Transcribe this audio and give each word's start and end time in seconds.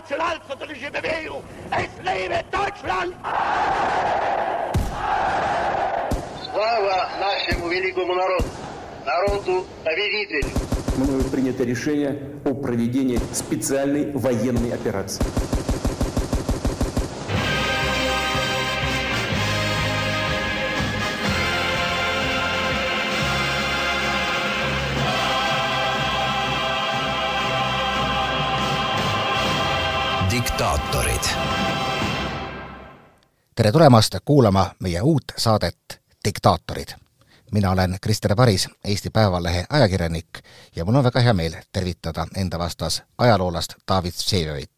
nationalsozialistische 0.00 0.90
Bewegung. 0.90 1.42
Es 1.70 1.90
lebe 2.04 2.42
Deutschland! 2.50 3.14
Слава 6.52 7.08
нашему 7.20 7.68
великому 7.68 8.14
народу, 8.14 8.44
народу 9.04 9.66
победителю! 9.84 10.48
Мною 10.96 11.24
принято 11.24 11.64
решение 11.64 12.18
о 12.44 12.54
проведении 12.54 13.20
специальной 13.32 14.10
военной 14.12 14.72
операции. 14.72 15.24
Diktaatorid. 31.02 31.36
tere 33.54 33.72
tulemast 33.72 34.16
kuulama 34.24 34.70
meie 34.78 35.00
uut 35.00 35.24
saadet 35.36 36.00
Diktaatorid. 36.24 36.88
mina 37.52 37.70
olen 37.70 37.96
Krister 38.00 38.34
Paris, 38.36 38.68
Eesti 38.84 39.10
Päevalehe 39.10 39.64
ajakirjanik 39.70 40.28
ja 40.76 40.84
mul 40.84 40.94
on 40.94 41.04
väga 41.04 41.20
hea 41.20 41.34
meel 41.34 41.52
tervitada 41.72 42.26
enda 42.36 42.58
vastas 42.58 43.02
ajaloolast 43.18 43.74
David 43.88 44.12
Vseviovit. 44.12 44.72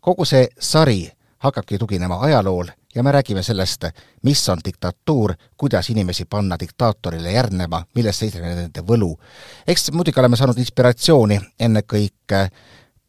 kogu 0.00 0.24
see 0.24 0.48
sari 0.60 1.12
hakkabki 1.38 1.78
tuginema 1.78 2.20
ajalool 2.20 2.66
ja 2.94 3.02
me 3.02 3.12
räägime 3.12 3.42
sellest, 3.42 3.84
mis 4.22 4.48
on 4.48 4.58
diktatuur, 4.64 5.34
kuidas 5.56 5.90
inimesi 5.90 6.24
panna 6.24 6.56
diktaatorile 6.60 7.32
järgnema, 7.32 7.84
milles 7.94 8.18
seisneb 8.18 8.44
nende 8.44 8.80
võlu. 8.80 9.18
eks 9.66 9.92
muidugi 9.92 10.20
oleme 10.20 10.36
saanud 10.36 10.58
inspiratsiooni 10.58 11.40
ennekõike 11.60 12.48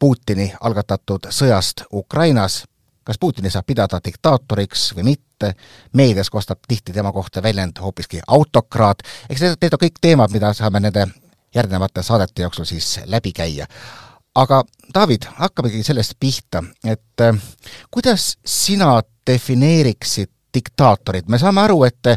Putini 0.02 0.48
algatatud 0.60 1.28
sõjast 1.30 1.84
Ukrainas, 1.94 2.64
kas 3.06 3.18
Putini 3.22 3.50
saab 3.54 3.68
pidada 3.70 4.00
diktaatoriks 4.02 4.88
või 4.96 5.04
mitte, 5.12 5.52
meedias 5.94 6.30
kostab 6.30 6.58
tihti 6.68 6.92
tema 6.92 7.12
kohta 7.14 7.42
väljend 7.42 7.78
hoopiski 7.78 8.18
autokraat, 8.26 9.04
eks 9.30 9.44
need, 9.44 9.60
need 9.62 9.76
on 9.76 9.82
kõik 9.84 10.00
teemad, 10.02 10.34
mida 10.34 10.50
saame 10.58 10.80
nende 10.82 11.06
järgnevate 11.54 12.02
saadete 12.02 12.42
jooksul 12.42 12.66
siis 12.66 12.96
läbi 13.06 13.30
käia. 13.32 13.66
aga 14.34 14.64
David, 14.94 15.28
hakkamegi 15.36 15.82
sellest 15.86 16.16
pihta, 16.20 16.64
et 16.84 17.20
äh, 17.20 17.38
kuidas 17.90 18.38
sina 18.44 19.00
defineeriksid 19.26 20.30
diktaatorit, 20.54 21.28
me 21.28 21.38
saame 21.38 21.60
aru, 21.60 21.84
et 21.84 22.10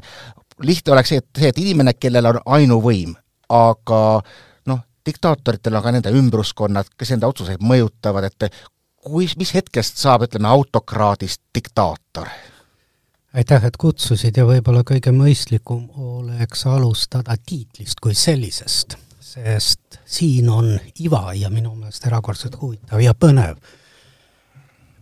lihtne 0.64 0.94
oleks 0.94 1.10
see, 1.14 1.22
et 1.22 1.30
see, 1.38 1.54
et 1.54 1.62
inimene, 1.62 1.94
kellel 1.94 2.34
on 2.34 2.42
ainuvõim, 2.46 3.14
aga 3.50 4.02
diktaatoritel 4.20 4.55
on 5.08 5.82
ka 5.84 5.92
nende 5.92 6.12
ümbruskonnad, 6.12 6.90
kes 6.98 7.12
enda 7.12 7.28
otsuseid 7.28 7.62
mõjutavad, 7.62 8.26
et 8.26 8.50
kui, 9.06 9.28
mis 9.38 9.54
hetkest 9.54 10.02
saab, 10.02 10.26
ütleme, 10.28 10.50
autokraadist 10.50 11.42
diktaator? 11.56 12.30
aitäh, 13.36 13.66
et 13.68 13.78
kutsusid 13.78 14.38
ja 14.40 14.46
võib-olla 14.48 14.86
kõige 14.88 15.12
mõistlikum 15.12 15.90
oleks 16.00 16.66
alustada 16.72 17.36
tiitlist 17.36 18.00
kui 18.00 18.16
sellisest, 18.16 18.96
sest 19.20 20.00
siin 20.08 20.48
on 20.50 20.70
iva 21.04 21.34
ja 21.36 21.52
minu 21.52 21.74
meelest 21.76 22.08
erakordselt 22.08 22.56
huvitav 22.62 23.04
ja 23.04 23.12
põnev. 23.14 23.60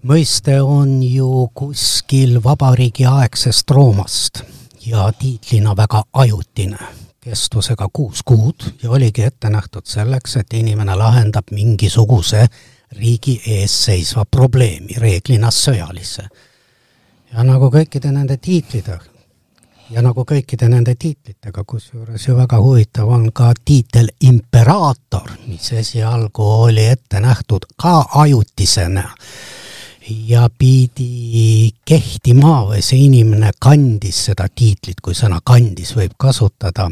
mõiste 0.04 0.58
on 0.62 1.04
ju 1.04 1.48
kuskil 1.54 2.44
vabariigiaegsest 2.44 3.72
Roomast 3.72 4.44
ja 4.86 5.12
tiitlina 5.20 5.78
väga 5.78 6.04
ajutine 6.14 7.03
kestusega 7.24 7.88
kuus 7.94 8.24
kuud 8.24 8.64
ja 8.84 8.92
oligi 8.92 9.24
ette 9.24 9.50
nähtud 9.50 9.86
selleks, 9.86 10.36
et 10.36 10.54
inimene 10.54 10.96
lahendab 10.96 11.52
mingisuguse 11.52 12.48
riigi 12.92 13.42
ees 13.48 13.78
seisva 13.86 14.26
probleemi, 14.26 14.98
reeglina 14.98 15.52
sõjalise. 15.52 16.28
ja 17.34 17.44
nagu 17.44 17.72
kõikide 17.72 18.12
nende 18.12 18.38
tiitlidega, 18.38 19.00
ja 19.90 20.02
nagu 20.02 20.26
kõikide 20.26 20.70
nende 20.70 20.96
tiitlitega, 20.96 21.64
kusjuures 21.64 22.28
ju 22.28 22.36
väga 22.38 22.60
huvitav 22.62 23.10
on 23.10 23.32
ka 23.34 23.54
tiitel 23.66 24.10
imperaator, 24.22 25.32
mis 25.48 25.72
esialgu 25.72 26.44
oli 26.68 26.86
ette 26.86 27.20
nähtud 27.20 27.66
ka 27.78 28.06
ajutisena 28.26 29.10
ja 30.10 30.50
pidi 30.58 31.72
kehtima 31.86 32.64
või 32.68 32.82
see 32.84 33.06
inimene 33.08 33.52
kandis 33.62 34.26
seda 34.30 34.48
tiitlit, 34.50 35.02
kui 35.02 35.16
sõna 35.16 35.40
kandis 35.46 35.94
võib 35.96 36.16
kasutada, 36.20 36.90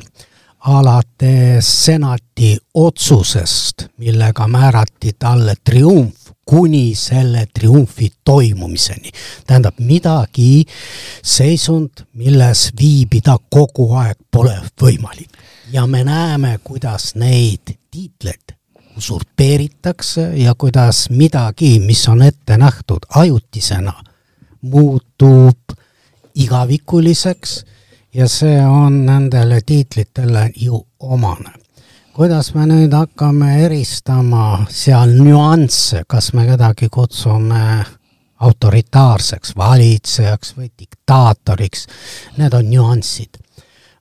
alates 0.72 1.68
senati 1.86 2.54
otsusest, 2.74 3.88
millega 3.98 4.48
määrati 4.48 5.16
talle 5.20 5.56
triumf, 5.64 6.32
kuni 6.46 6.96
selle 6.96 7.48
triumfi 7.54 8.12
toimumiseni. 8.24 9.12
tähendab, 9.48 9.80
midagi, 9.80 10.66
seisund, 11.24 12.06
milles 12.14 12.70
viibida 12.80 13.38
kogu 13.50 13.92
aeg 13.96 14.18
pole 14.32 14.58
võimalik. 14.82 15.30
ja 15.72 15.88
me 15.88 16.04
näeme, 16.04 16.60
kuidas 16.64 17.16
neid 17.16 17.78
tiitleid 17.92 18.61
usurpeeritakse 18.98 20.22
ja 20.22 20.54
kuidas 20.58 21.10
midagi, 21.10 21.80
mis 21.80 22.08
on 22.08 22.22
ette 22.22 22.58
nähtud 22.58 23.06
ajutisena, 23.16 23.94
muutub 24.62 25.58
igavikuliseks 26.36 27.66
ja 28.14 28.28
see 28.28 28.60
on 28.66 29.06
nendele 29.06 29.62
tiitlitele 29.66 30.52
ju 30.56 30.88
omane. 31.00 31.52
kuidas 32.14 32.54
me 32.54 32.66
nüüd 32.68 32.92
hakkame 32.94 33.66
eristama 33.66 34.66
seal 34.70 35.16
nüansse, 35.16 36.04
kas 36.08 36.34
me 36.34 36.46
kedagi 36.46 36.90
kutsume 36.92 37.86
autoritaarseks 38.40 39.56
valitsejaks 39.58 40.56
või 40.58 40.68
diktaatoriks, 40.80 41.88
need 42.38 42.54
on 42.54 42.68
nüansid. 42.70 43.40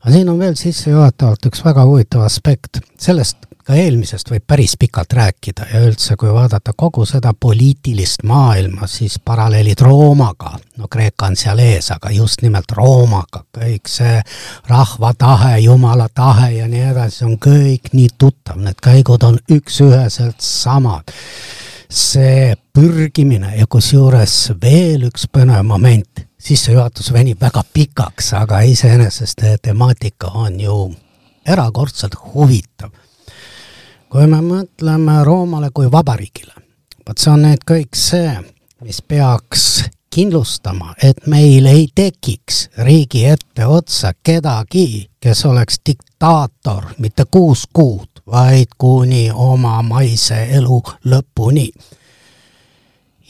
aga 0.00 0.12
siin 0.14 0.28
on 0.28 0.38
veel 0.38 0.56
sissejuhatavalt 0.56 1.46
üks 1.46 1.64
väga 1.64 1.84
huvitav 1.86 2.26
aspekt, 2.26 2.80
sellest 2.98 3.49
ka 3.70 3.76
eelmisest 3.78 4.32
võib 4.32 4.42
päris 4.50 4.72
pikalt 4.80 5.12
rääkida 5.14 5.68
ja 5.70 5.80
üldse, 5.86 6.16
kui 6.18 6.32
vaadata 6.34 6.72
kogu 6.76 7.04
seda 7.06 7.30
poliitilist 7.38 8.24
maailma, 8.26 8.88
siis 8.90 9.20
paralleelid 9.22 9.78
Roomaga, 9.86 10.56
no 10.78 10.88
Kreeka 10.90 11.28
on 11.30 11.36
seal 11.38 11.60
ees, 11.62 11.92
aga 11.94 12.10
just 12.10 12.42
nimelt 12.42 12.72
Roomaga, 12.74 13.44
kõik 13.54 13.86
see 13.90 14.16
rahva 14.66 15.12
tahe, 15.14 15.60
jumala 15.62 16.08
tahe 16.10 16.50
ja 16.56 16.66
nii 16.70 16.82
edasi, 16.90 17.22
on 17.28 17.36
kõik 17.38 17.92
nii 17.94 18.08
tuttav, 18.18 18.58
need 18.58 18.80
käigud 18.82 19.22
on 19.28 19.38
üks-üheselt 19.58 20.42
samad. 20.42 21.14
see 21.90 22.54
pürgimine 22.72 23.56
ja 23.58 23.66
kusjuures 23.66 24.52
veel 24.62 25.08
üks 25.08 25.26
põnev 25.26 25.64
moment, 25.66 26.24
sissejuhatus 26.38 27.12
venib 27.12 27.40
väga 27.42 27.64
pikaks, 27.72 28.32
aga 28.38 28.60
iseenesest 28.62 29.42
temaatika 29.62 30.30
on 30.34 30.60
ju 30.60 30.76
erakordselt 31.46 32.14
huvitav 32.34 32.90
kui 34.10 34.26
me 34.26 34.40
mõtleme 34.42 35.20
Roomale 35.24 35.70
kui 35.74 35.86
vabariigile, 35.92 36.54
vot 37.06 37.18
see 37.18 37.30
on 37.32 37.44
nüüd 37.46 37.62
kõik 37.68 37.96
see, 37.96 38.34
mis 38.82 38.98
peaks 39.02 39.84
kindlustama, 40.10 40.94
et 41.02 41.26
meil 41.30 41.66
ei 41.70 41.86
tekiks 41.94 42.64
riigi 42.82 43.24
etteotsa 43.30 44.12
kedagi, 44.22 45.06
kes 45.20 45.44
oleks 45.46 45.78
diktaator 45.86 46.90
mitte 46.98 47.24
kuus 47.30 47.68
kuud, 47.72 48.24
vaid 48.26 48.74
kuni 48.78 49.30
oma 49.30 49.82
maise 49.82 50.42
elu 50.58 50.82
lõpuni. 51.06 51.70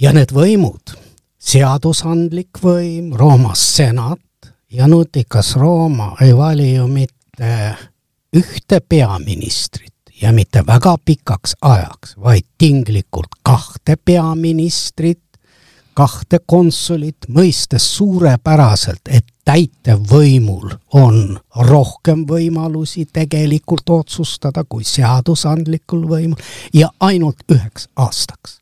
ja 0.00 0.12
need 0.16 0.32
võimud, 0.32 0.96
seadusandlik 1.38 2.62
võim, 2.64 3.12
Rooma 3.12 3.52
senat 3.54 4.52
ja 4.72 4.88
nutikas 4.88 5.56
Rooma 5.56 6.14
ei 6.20 6.32
vali 6.36 6.74
ju 6.74 6.86
mitte 6.88 7.76
ühte 8.36 8.80
peaministrit, 8.80 9.99
ja 10.22 10.32
mitte 10.32 10.66
väga 10.66 10.96
pikaks 11.04 11.56
ajaks, 11.62 12.16
vaid 12.16 12.46
tinglikult 12.58 13.32
kahte 13.42 13.96
peaministrit, 14.04 15.22
kahte 15.94 16.38
konsulit, 16.46 17.16
mõistes 17.28 17.96
suurepäraselt, 17.96 19.08
et 19.08 19.26
täitevvõimul 19.44 20.70
on 20.94 21.40
rohkem 21.56 22.24
võimalusi 22.28 23.06
tegelikult 23.12 23.90
otsustada 23.90 24.64
kui 24.68 24.84
seadusandlikul 24.84 26.06
võimul 26.08 26.38
ja 26.72 26.90
ainult 27.00 27.42
üheks 27.52 27.88
aastaks. 27.96 28.60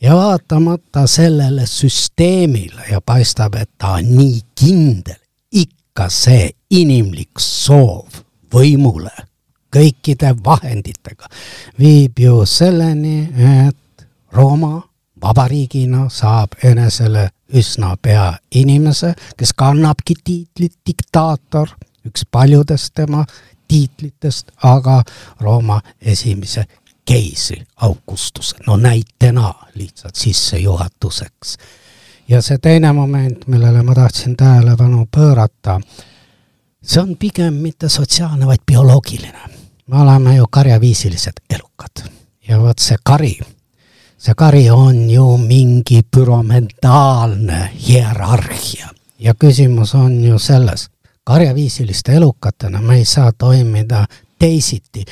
ja 0.00 0.14
vaatamata 0.16 1.06
sellele 1.06 1.66
süsteemile 1.66 2.82
ja 2.90 3.00
paistab, 3.00 3.54
et 3.54 3.70
ta 3.78 3.92
on 3.92 4.16
nii 4.16 4.40
kindel, 4.54 5.20
ikka 5.52 6.08
see 6.08 6.50
inimlik 6.70 7.38
soov 7.38 8.22
võimule 8.52 9.29
kõikide 9.72 10.34
vahenditega, 10.44 11.28
viib 11.78 12.18
ju 12.18 12.44
selleni, 12.46 13.28
et 13.34 14.06
Rooma 14.32 14.80
vabariigina 15.22 16.08
saab 16.08 16.58
enesele 16.64 17.28
üsna 17.54 17.96
pea 18.02 18.32
inimese, 18.54 19.14
kes 19.36 19.52
kannabki 19.58 20.14
tiitlit 20.24 20.76
diktaator, 20.86 21.72
üks 22.06 22.24
paljudest 22.30 22.94
tema 22.94 23.24
tiitlitest, 23.68 24.52
aga 24.62 25.02
Rooma 25.40 25.80
esimese 26.00 26.64
Sergeisi 27.10 27.66
aukustuse, 27.76 28.56
no 28.66 28.76
näitena 28.76 29.54
lihtsalt 29.74 30.14
sissejuhatuseks. 30.14 31.58
ja 32.28 32.42
see 32.42 32.58
teine 32.58 32.92
moment, 32.92 33.46
millele 33.46 33.82
ma 33.82 33.94
tahtsin 33.94 34.36
tähelepanu 34.36 35.08
pöörata, 35.16 35.80
see 36.82 37.02
on 37.02 37.16
pigem 37.16 37.54
mitte 37.54 37.88
sotsiaalne, 37.88 38.46
vaid 38.46 38.62
bioloogiline. 38.66 39.59
Me 39.90 40.00
oleme 40.00 40.36
ju 40.36 40.46
karjaviisilised 40.46 41.32
elukad. 41.50 42.10
Ja 42.48 42.58
vot 42.58 42.78
see 42.78 42.96
kari, 43.02 43.34
see 44.18 44.34
kari 44.34 44.70
on 44.70 45.10
ju 45.10 45.36
mingi 45.36 46.02
püramidaalne 46.02 47.70
hierarhia. 47.74 48.90
Ja 49.18 49.34
küsimus 49.34 49.94
on 49.94 50.24
ju 50.24 50.38
selles, 50.38 50.88
karjaviisiliste 51.24 52.12
elukatena 52.12 52.80
me 52.80 52.96
ei 52.96 53.04
saa 53.04 53.32
toimida 53.32 54.06
teisiti, 54.40 55.04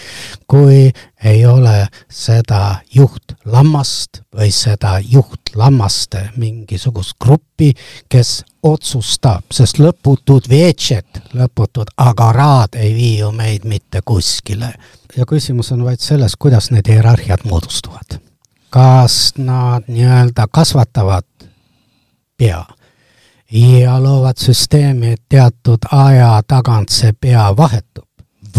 kui 0.47 0.91
ei 1.25 1.47
ole 1.47 1.87
seda 2.11 2.81
juhtlammast 2.95 4.23
või 4.37 4.51
seda 4.55 4.97
juhtlammaste 5.05 6.31
mingisugust 6.37 7.19
gruppi, 7.21 7.75
kes 8.09 8.45
otsustab, 8.63 9.45
sest 9.53 9.83
lõputud 9.83 10.49
veetšed, 10.49 11.21
lõputud 11.37 11.93
agaraad 11.97 12.79
ei 12.81 12.95
vii 12.97 13.19
ju 13.19 13.33
meid 13.33 13.69
mitte 13.69 14.03
kuskile. 14.05 14.73
ja 15.17 15.27
küsimus 15.27 15.73
on 15.73 15.85
vaid 15.85 16.01
selles, 16.01 16.37
kuidas 16.37 16.71
need 16.71 16.89
hierarhiad 16.89 17.45
moodustuvad. 17.45 18.19
kas 18.71 19.33
nad 19.37 19.85
nii-öelda 19.89 20.47
kasvatavad 20.53 21.25
pea 22.37 22.65
ja 23.53 24.03
loovad 24.03 24.37
süsteemi, 24.37 25.13
et 25.13 25.23
teatud 25.29 25.89
aja 25.93 26.43
tagant 26.47 26.89
see 26.89 27.13
pea 27.13 27.57
vahetub 27.57 28.08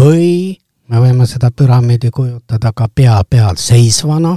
või 0.00 0.56
me 0.88 1.00
võime 1.00 1.26
seda 1.28 1.50
püramiidi 1.56 2.10
kujutada 2.14 2.72
ka 2.76 2.88
pea 2.94 3.20
peal 3.28 3.58
seisvana, 3.60 4.36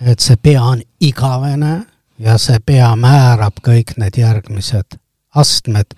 et 0.00 0.20
see 0.20 0.36
pea 0.36 0.62
on 0.62 0.82
igavene 1.00 1.74
ja 2.18 2.36
see 2.38 2.60
pea 2.66 2.90
määrab 2.96 3.62
kõik 3.64 3.96
need 3.96 4.18
järgmised 4.20 4.98
astmed, 5.38 5.96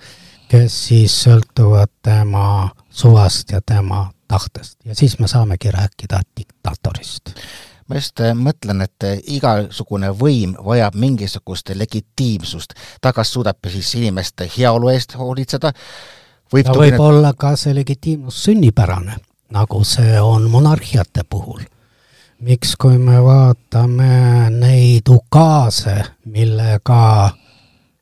kes 0.51 0.77
siis 0.89 1.17
sõltuvad 1.25 1.91
tema 2.03 2.71
suvast 2.91 3.51
ja 3.51 3.61
tema 3.61 4.09
tahtest. 4.29 4.79
Ja 4.85 4.95
siis 4.95 5.19
me 5.19 5.29
saamegi 5.29 5.71
rääkida 5.71 6.23
diktaatorist 6.37 7.35
ma 7.91 7.99
just 7.99 8.21
äh, 8.23 8.37
mõtlen, 8.39 8.85
et 8.87 9.03
äh, 9.03 9.19
igasugune 9.35 10.13
võim 10.15 10.55
vajab 10.63 10.95
mingisugust 10.95 11.73
legitiimsust, 11.75 12.77
ta 13.03 13.11
kas 13.13 13.33
suudab 13.35 13.59
siis 13.67 13.91
inimeste 13.99 14.47
heaolu 14.57 14.93
eest 14.93 15.17
hoolitseda, 15.19 15.73
võib 16.53 16.67
ta 16.67 16.77
võib 16.79 17.01
olla 17.01 17.33
ka 17.39 17.55
see 17.57 17.75
legitiimsus 17.75 18.45
sünnipärane, 18.49 19.17
nagu 19.55 19.85
see 19.85 20.21
on 20.21 20.49
monarhiate 20.51 21.25
puhul. 21.29 21.63
miks, 22.41 22.77
kui 22.81 22.97
me 22.99 23.19
vaatame 23.21 24.49
neid 24.51 25.09
ukaase, 25.13 25.97
millega 26.25 27.35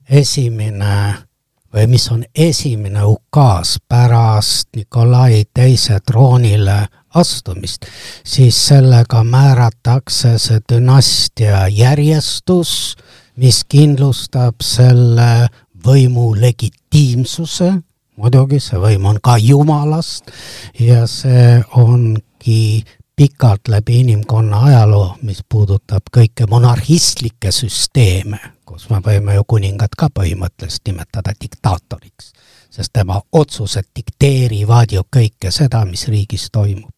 esimene 0.09 1.27
või 1.75 1.87
mis 1.87 2.07
on 2.15 2.23
esimene 2.35 3.03
ukaas 3.03 3.79
pärast 3.89 4.69
Nikolai 4.77 5.45
teise 5.55 5.99
troonile 6.07 6.87
astumist, 7.15 7.87
siis 8.25 8.57
sellega 8.69 9.25
määratakse 9.25 10.37
see 10.39 10.61
dünastia 10.73 11.67
järjestus, 11.69 12.97
mis 13.37 13.65
kindlustab 13.69 14.63
selle 14.63 15.49
võimu 15.85 16.33
legitiimsuse, 16.39 17.73
muidugi 18.19 18.61
see 18.63 18.79
võim 18.83 19.07
on 19.09 19.21
ka 19.23 19.37
jumalast 19.39 20.33
ja 20.81 21.07
see 21.11 21.59
ongi 21.79 22.85
pikalt 23.19 23.69
läbi 23.69 24.01
inimkonna 24.01 24.61
ajaloo, 24.69 25.17
mis 25.27 25.41
puudutab 25.49 26.11
kõike 26.15 26.47
monarhistlikke 26.51 27.51
süsteeme, 27.55 28.39
kus 28.67 28.87
me 28.91 29.01
võime 29.03 29.35
ju 29.35 29.47
kuningat 29.47 29.97
ka 29.99 30.07
põhimõtteliselt 30.15 30.87
nimetada 30.87 31.35
diktaatoriks, 31.35 32.33
sest 32.71 32.93
tema 32.95 33.21
otsused 33.33 33.91
dikteerivad 33.97 34.95
ju 34.95 35.03
kõike 35.17 35.51
seda, 35.55 35.83
mis 35.85 36.07
riigis 36.09 36.47
toimub. 36.55 36.95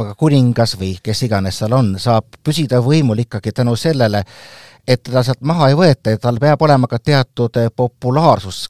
Aga 0.00 0.14
kuningas 0.14 0.76
või 0.80 0.94
kes 1.02 1.22
iganes 1.28 1.60
seal 1.60 1.72
on, 1.72 1.94
saab 2.00 2.40
püsida 2.44 2.80
võimul 2.84 3.20
ikkagi 3.24 3.52
tänu 3.52 3.76
sellele, 3.76 4.22
et 4.88 5.02
teda 5.02 5.22
sealt 5.24 5.44
maha 5.44 5.68
ei 5.68 5.76
võeta 5.76 6.12
ja 6.12 6.20
tal 6.20 6.40
peab 6.40 6.62
olema 6.64 6.88
ka 6.88 6.98
teatud 6.98 7.60
populaarsus 7.76 8.66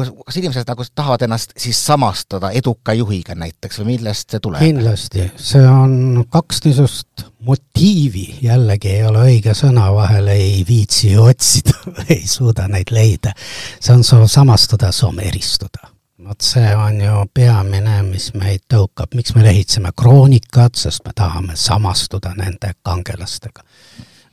kas, 0.00 0.12
kas 0.26 0.38
inimesed 0.40 0.68
nagu 0.68 0.86
tahavad 0.94 1.24
ennast 1.26 1.54
siis 1.60 1.78
samastada 1.86 2.50
eduka 2.56 2.94
juhiga 2.96 3.36
näiteks 3.38 3.80
või 3.82 3.94
millest 3.94 4.34
see 4.34 4.42
tuleb? 4.42 4.62
kindlasti, 4.64 5.28
see 5.36 5.62
on 5.66 6.24
kaks 6.30 6.64
niisugust 6.64 7.26
motiivi, 7.46 8.26
jällegi 8.44 8.94
ei 8.96 9.06
ole 9.08 9.24
õige 9.30 9.54
sõna, 9.56 9.88
vahel 9.94 10.28
ei 10.32 10.64
viitsi 10.68 11.14
otsida 11.20 11.76
ei 12.16 12.26
suuda 12.26 12.68
neid 12.68 12.92
leida. 12.94 13.32
see 13.80 13.94
on 13.94 14.04
soov 14.04 14.28
samastuda, 14.30 14.92
soov 14.92 15.18
eristuda. 15.24 15.88
vot 16.26 16.44
see 16.44 16.74
on 16.76 17.00
ju 17.00 17.24
peamine, 17.34 18.02
mis 18.10 18.30
meid 18.36 18.66
tõukab, 18.72 19.14
miks 19.16 19.34
me 19.34 19.44
lehitseme 19.46 19.92
kroonikat, 19.96 20.76
sest 20.76 21.06
me 21.06 21.16
tahame 21.16 21.56
samastuda 21.56 22.34
nende 22.36 22.74
kangelastega 22.82 23.64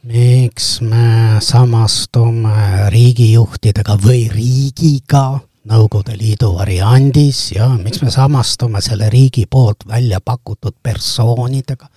miks 0.08 0.80
me 0.82 1.40
samastume 1.44 2.90
riigijuhtidega 2.94 3.98
või 4.00 4.28
riigiga, 4.32 5.40
Nõukogude 5.68 6.16
Liidu 6.16 6.54
variandis 6.56 7.52
ja 7.52 7.68
miks 7.76 8.00
me 8.00 8.12
samastume 8.14 8.80
selle 8.84 9.10
riigi 9.12 9.44
poolt 9.52 9.84
välja 9.88 10.22
pakutud 10.24 10.78
persoonidega, 10.84 11.90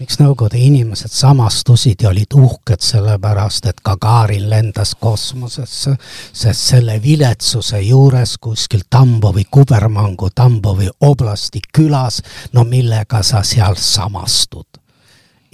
miks 0.00 0.18
Nõukogude 0.18 0.58
inimesed 0.58 1.14
samastusid 1.14 2.02
ja 2.02 2.10
olid 2.10 2.34
uhked 2.34 2.82
sellepärast, 2.82 3.70
et 3.70 3.82
Gagarin 3.86 4.48
lendas 4.50 4.96
kosmosesse, 4.98 5.94
sest 6.32 6.70
selle 6.74 6.98
viletsuse 7.02 7.84
juures 7.86 8.34
kuskil 8.42 8.82
Tambovi 8.90 9.46
kubermangu 9.50 10.32
Tambovi 10.34 10.90
oblasti 11.00 11.62
külas, 11.72 12.22
no 12.52 12.66
millega 12.66 13.22
sa 13.22 13.44
seal 13.46 13.78
samastud 13.78 14.83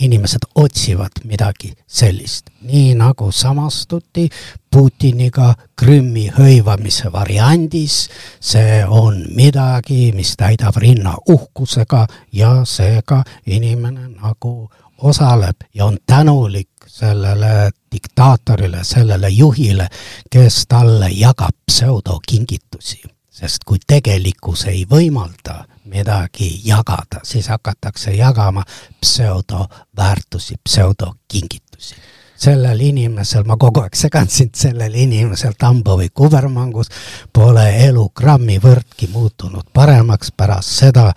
inimesed 0.00 0.46
otsivad 0.54 1.20
midagi 1.24 1.72
sellist, 1.86 2.50
nii 2.60 2.94
nagu 2.94 3.30
samastuti 3.32 4.28
Putiniga 4.70 5.52
Krimmi 5.76 6.28
hõivamise 6.36 7.12
variandis, 7.12 8.08
see 8.40 8.80
on 8.86 9.24
midagi, 9.36 10.12
mis 10.16 10.36
täidab 10.40 10.78
rinna 10.80 11.16
uhkusega 11.28 12.06
ja 12.32 12.52
seega 12.64 13.22
inimene 13.46 14.08
nagu 14.14 14.70
osaleb 15.00 15.66
ja 15.74 15.86
on 15.86 15.98
tänulik 16.06 16.68
sellele 16.86 17.70
diktaatorile, 17.92 18.84
sellele 18.84 19.28
juhile, 19.28 19.88
kes 20.30 20.66
talle 20.68 21.08
jagab 21.10 21.56
pseudokingitusi. 21.66 23.02
Sest 23.40 23.64
kui 23.64 23.80
tegelikkus 23.86 24.66
ei 24.68 24.84
võimalda 24.88 25.64
midagi 25.90 26.52
jagada, 26.64 27.22
siis 27.22 27.48
hakatakse 27.48 28.12
jagama 28.16 28.64
pseudoväärtusi, 29.00 30.60
pseudokingitusi. 30.64 31.94
sellel 32.40 32.80
inimesel, 32.80 33.44
ma 33.44 33.56
kogu 33.60 33.82
aeg 33.82 33.96
segan 33.96 34.28
sind, 34.32 34.54
sellel 34.56 34.94
inimesel 34.96 35.52
Tambovi 35.60 36.08
kubermangus 36.08 36.88
pole 37.32 37.66
elu 37.84 38.06
grammi 38.16 38.56
võrdki 38.58 39.10
muutunud 39.12 39.68
paremaks 39.76 40.32
pärast 40.32 40.72
seda, 40.80 41.10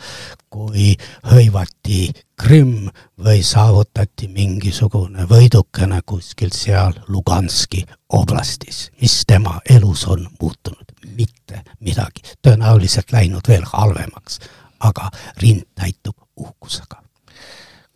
kui 0.52 0.92
hõivati 1.32 2.12
Krimm 2.36 2.90
või 3.24 3.40
saavutati 3.46 4.28
mingisugune 4.28 5.24
võidukene 5.30 6.02
kuskil 6.06 6.52
seal 6.52 7.00
Luganski 7.08 7.86
oblastis. 8.10 8.90
mis 9.02 9.24
tema 9.28 9.60
elus 9.70 10.08
on 10.08 10.28
muutunud? 10.42 10.93
Mitte 11.18 11.64
midagi, 11.80 12.26
tõenäoliselt 12.42 13.12
läinud 13.12 13.48
veel 13.48 13.66
halvemaks 13.74 14.40
aga 14.84 15.10
rind 15.42 15.66
täitub 15.76 16.16
uhkusega. 16.36 17.02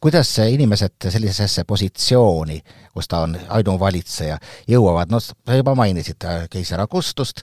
kuidas 0.01 0.37
inimesed 0.37 1.09
sellisesse 1.09 1.63
positsiooni, 1.63 2.61
kus 2.93 3.07
ta 3.07 3.23
on 3.25 3.33
ainuvalitseja, 3.49 4.37
jõuavad, 4.69 5.09
no 5.09 5.19
sa 5.19 5.55
juba 5.57 5.73
mainisid 5.75 6.23
äh, 6.23 6.43
keiser 6.49 6.79
Augustust, 6.79 7.41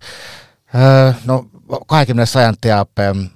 äh, 0.75 1.17
no 1.27 1.45
kahekümnes 1.91 2.33
sajand 2.33 2.63
teab 2.63 3.03
ähm, 3.03 3.27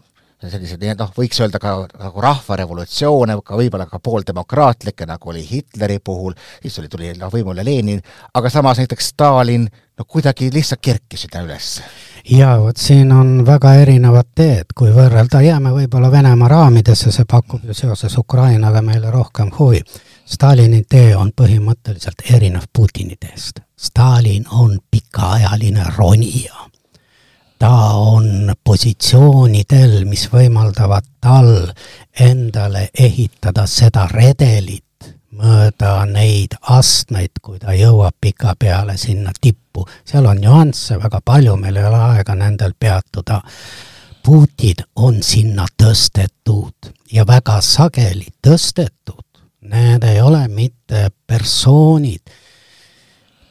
selliseid, 0.43 0.85
noh, 0.99 1.11
võiks 1.17 1.41
öelda 1.43 1.59
ka 1.63 1.75
nagu 1.87 2.23
rahvarevolutsioone, 2.23 3.39
ka 3.45 3.59
võib-olla 3.59 3.89
ka 3.91 3.99
pooldemokraatlikke, 4.03 5.07
nagu 5.09 5.33
oli 5.33 5.43
Hitleri 5.49 5.99
puhul, 6.05 6.37
siis 6.63 6.79
oli, 6.79 6.91
tuli 6.93 7.11
noh, 7.19 7.33
võimule 7.33 7.67
Lenin, 7.67 8.03
aga 8.35 8.51
samas 8.53 8.79
näiteks 8.79 9.13
Stalin, 9.15 9.67
no 9.99 10.07
kuidagi 10.07 10.53
lihtsalt 10.55 10.85
kerkisid 10.85 11.35
üles 11.43 11.79
jaa, 12.31 12.61
vot 12.61 12.77
siin 12.77 13.13
on 13.13 13.47
väga 13.47 13.75
erinevad 13.75 14.31
teed, 14.35 14.75
kui 14.77 14.91
võrrelda, 14.95 15.41
jääme 15.43 15.73
võib-olla 15.73 16.11
Venemaa 16.13 16.49
raamidesse, 16.49 17.13
see 17.13 17.25
pakub 17.29 17.65
ju 17.65 17.75
seoses 17.75 18.19
Ukrainaga 18.19 18.83
meile 18.83 19.11
rohkem 19.11 19.51
huvi. 19.59 19.83
Stalini 20.29 20.83
tee 20.89 21.17
on 21.17 21.33
põhimõtteliselt 21.33 22.27
erinev 22.35 22.69
Putini 22.73 23.17
teest. 23.17 23.63
Stalin 23.77 24.45
on 24.51 24.79
pikaajaline 24.91 25.87
ronija. 25.97 26.68
Ta 27.59 27.71
on 27.95 28.53
positsioonidel, 28.65 30.05
mis 30.05 30.29
võimaldavad 30.33 31.07
tal 31.21 31.51
endale 32.21 32.89
ehitada 32.95 33.67
seda 33.67 34.07
redelit, 34.13 34.85
mööda 35.39 36.05
neid 36.07 36.55
astmeid, 36.75 37.41
kui 37.43 37.59
ta 37.59 37.75
jõuab 37.75 38.15
pikapeale 38.21 38.97
sinna 38.97 39.33
tippu. 39.41 39.87
seal 40.05 40.27
on 40.27 40.41
nüansse 40.43 40.99
väga 40.99 41.21
palju, 41.25 41.57
meil 41.57 41.77
ei 41.77 41.85
ole 41.85 42.03
aega 42.15 42.35
nendel 42.35 42.75
peatuda. 42.79 43.43
Putin 44.23 44.85
on 44.97 45.23
sinna 45.23 45.67
tõstetud 45.83 46.93
ja 47.13 47.27
väga 47.27 47.61
sageli 47.61 48.29
tõstetud. 48.47 49.25
Need 49.69 50.05
ei 50.05 50.21
ole 50.21 50.49
mitte 50.49 51.11
persoonid, 51.27 52.21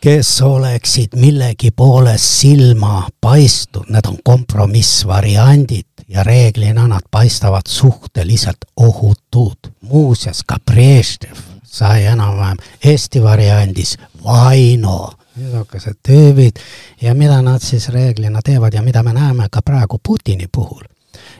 kes 0.07 0.41
oleksid 0.41 1.15
millegi 1.15 1.71
poolest 1.71 2.23
silma 2.23 3.09
paistnud, 3.21 3.89
need 3.91 4.05
on 4.07 4.15
kompromissvariandid 4.23 6.05
ja 6.07 6.23
reeglina 6.23 6.85
nad 6.87 7.03
paistavad 7.11 7.67
suhteliselt 7.67 8.57
ohutud. 8.77 9.57
muuseas, 9.81 10.43
ka 10.47 10.55
Brežnev 10.71 11.35
sai 11.63 12.05
enam-vähem 12.05 12.57
Eesti 12.85 13.23
variandis 13.23 13.97
Vaino, 14.23 15.11
niisugused 15.35 15.99
tüübid 16.07 16.63
ja 17.01 17.13
mida 17.15 17.41
nad 17.41 17.59
siis 17.59 17.89
reeglina 17.89 18.39
teevad 18.41 18.73
ja 18.73 18.81
mida 18.81 19.03
me 19.03 19.13
näeme 19.13 19.47
ka 19.51 19.61
praegu 19.61 19.99
Putini 20.07 20.47
puhul. 20.51 20.83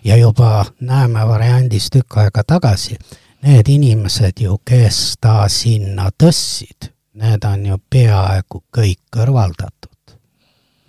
ja 0.04 0.18
juba 0.18 0.66
näeme 0.80 1.28
variandis 1.28 1.88
tükk 1.90 2.18
aega 2.18 2.44
tagasi, 2.44 3.00
need 3.42 3.68
inimesed 3.68 4.44
ju, 4.44 4.60
kes 4.66 5.16
ta 5.22 5.48
sinna 5.48 6.10
tõstsid, 6.24 6.97
need 7.18 7.46
on 7.46 7.66
ju 7.66 7.78
peaaegu 7.90 8.64
kõik 8.74 9.00
kõrvaldatud. 9.14 10.18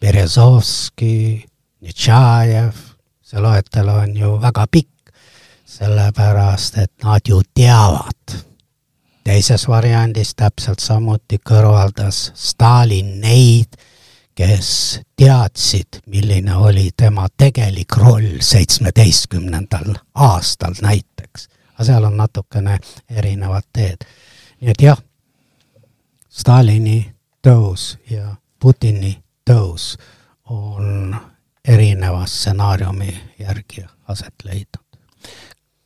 Berezovski, 0.01 1.45
Netšajev, 1.83 2.77
see 3.23 3.41
loetelu 3.43 3.95
on 4.03 4.17
ju 4.17 4.35
väga 4.43 4.67
pikk, 4.71 5.13
sellepärast 5.69 6.79
et 6.83 6.93
nad 7.05 7.21
ju 7.29 7.41
teavad. 7.55 8.45
teises 9.25 9.67
variandis 9.69 10.33
täpselt 10.35 10.81
samuti 10.81 11.37
kõrvaldas 11.39 12.31
Stalin 12.35 13.21
neid, 13.21 13.77
kes 14.35 15.01
teadsid, 15.17 16.01
milline 16.07 16.55
oli 16.57 16.91
tema 16.97 17.27
tegelik 17.37 17.97
roll 17.97 18.41
seitsmeteistkümnendal 18.41 19.95
aastal 20.15 20.75
näiteks. 20.83 21.49
aga 21.75 21.85
seal 21.85 22.05
on 22.05 22.17
natukene 22.17 22.79
erinevad 23.11 23.63
teed. 23.73 24.05
nii 24.61 24.71
et 24.71 24.83
jah, 24.83 24.99
Stalini 26.39 27.01
tõus 27.43 27.97
ja 28.11 28.37
Putini 28.63 29.11
tõus 29.43 29.97
on 30.55 31.17
erineva 31.67 32.27
stsenaariumi 32.27 33.11
järgi 33.41 33.83
aset 34.09 34.45
leidnud. 34.45 34.85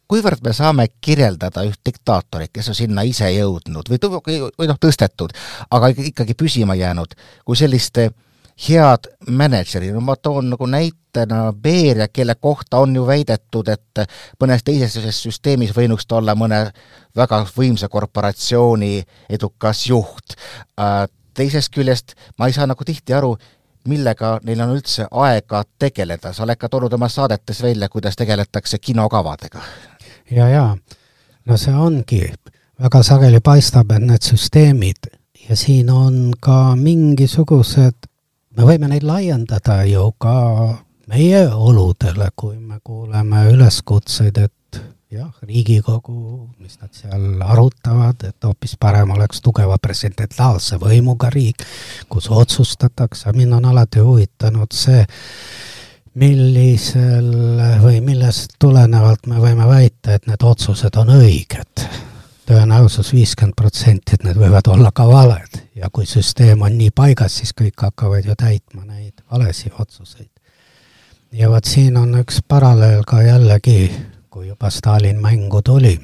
kuivõrd 0.09 0.45
me 0.45 0.53
saame 0.53 0.87
kirjeldada 1.01 1.65
üht 1.65 1.81
diktaatorit, 1.89 2.53
kes 2.53 2.69
on 2.69 2.77
sinna 2.77 3.03
ise 3.09 3.31
jõudnud 3.33 3.89
või, 3.89 3.99
või 4.59 4.69
noh, 4.69 4.77
tõstetud, 4.77 5.33
aga 5.71 5.89
ikkagi 5.89 6.35
püsima 6.35 6.77
jäänud, 6.77 7.17
kui 7.45 7.57
sellist 7.57 7.99
head 8.69 9.09
mänedžeri, 9.29 9.91
no 9.93 10.01
ma 10.01 10.17
toon 10.17 10.53
nagu 10.53 10.67
näitena 10.67 11.53
Beria, 11.53 12.09
kelle 12.09 12.35
kohta 12.35 12.79
on 12.83 12.95
ju 12.97 13.07
väidetud, 13.07 13.69
et 13.69 14.03
mõnes 14.41 14.63
teises 14.65 15.23
süsteemis 15.23 15.75
võinuks 15.77 16.07
ta 16.07 16.21
olla 16.21 16.35
mõne 16.39 16.65
väga 17.17 17.43
võimsa 17.57 17.89
korporatsiooni 17.89 19.03
edukas 19.31 19.87
juht. 19.89 20.37
Äh, 20.81 21.07
teisest 21.35 21.73
küljest 21.75 22.15
ma 22.39 22.47
ei 22.47 22.57
saa 22.57 22.69
nagu 22.71 22.85
tihti 22.85 23.15
aru, 23.17 23.35
millega 23.89 24.37
neil 24.47 24.61
on 24.63 24.77
üldse 24.77 25.09
aega 25.11 25.65
tegeleda, 25.79 26.33
sa 26.33 26.45
oled 26.45 26.59
ka 26.59 26.71
toonud 26.71 26.93
oma 26.95 27.09
saadetes 27.11 27.63
välja, 27.63 27.89
kuidas 27.89 28.17
tegeletakse 28.17 28.79
kinokavadega. 28.79 29.63
ja, 30.31 30.49
ja 30.49 30.77
no 31.47 31.57
see 31.59 31.75
ongi, 31.75 32.23
väga 32.81 33.03
sageli 33.03 33.41
paistab, 33.41 33.91
et 33.91 34.07
need 34.07 34.23
süsteemid 34.23 35.11
ja 35.49 35.57
siin 35.57 35.91
on 35.91 36.33
ka 36.41 36.77
mingisugused, 36.79 38.07
me 38.57 38.67
võime 38.69 38.89
neid 38.91 39.05
laiendada 39.07 39.83
ju 39.89 40.11
ka 40.21 40.35
meie 41.13 41.47
oludele, 41.53 42.31
kui 42.37 42.59
me 42.59 42.79
kuuleme 42.85 43.47
üleskutseid, 43.53 44.39
et 44.39 44.81
jah, 45.13 45.33
Riigikogu, 45.45 46.49
mis 46.63 46.79
nad 46.81 46.93
seal 46.97 47.43
arutavad, 47.45 48.23
et 48.25 48.47
hoopis 48.47 48.77
parem 48.81 49.13
oleks 49.13 49.43
tugeva 49.45 49.77
presidentaalse 49.83 50.79
võimuga 50.81 51.31
riik, 51.33 51.65
kus 52.09 52.31
otsustatakse, 52.33 53.33
mind 53.37 53.59
on 53.59 53.69
alati 53.73 54.05
huvitanud 54.05 54.73
see, 54.73 55.05
millisel 56.15 57.29
või 57.81 58.01
millest 58.05 58.59
tulenevalt 58.61 59.29
me 59.33 59.41
võime 59.41 59.69
väita, 59.69 60.17
et 60.17 60.27
need 60.29 60.45
otsused 60.45 60.97
on 61.01 61.15
õiged. 61.17 61.87
Tõenäosus 62.47 63.13
viiskümmend 63.15 63.57
protsenti, 63.57 64.15
et 64.15 64.25
need 64.25 64.39
võivad 64.39 64.69
olla 64.73 64.93
ka 64.95 65.07
valed 65.09 65.61
ja 65.75 65.91
kui 65.93 66.07
süsteem 66.07 66.63
on 66.63 66.79
nii 66.79 66.91
paigas, 66.95 67.39
siis 67.39 67.55
kõik 67.59 67.81
hakkavad 67.83 68.27
ju 68.27 68.35
täitma 68.39 68.85
neid 68.85 69.23
valesi 69.31 69.73
otsuseid. 69.79 70.31
ja 71.33 71.51
vot 71.51 71.65
siin 71.65 71.97
on 71.97 72.19
üks 72.21 72.43
paralleel 72.49 73.05
ka 73.07 73.23
jällegi 73.23 73.91
kui 74.31 74.49
juba 74.49 74.71
Stalin 74.71 75.21
mängu 75.21 75.63
tuli 75.63 76.01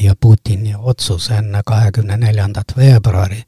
ja 0.00 0.14
Putini 0.20 0.74
otsus 0.78 1.30
enne 1.30 1.62
kahekümne 1.66 2.16
neljandat 2.16 2.76
veebruari, 2.76 3.42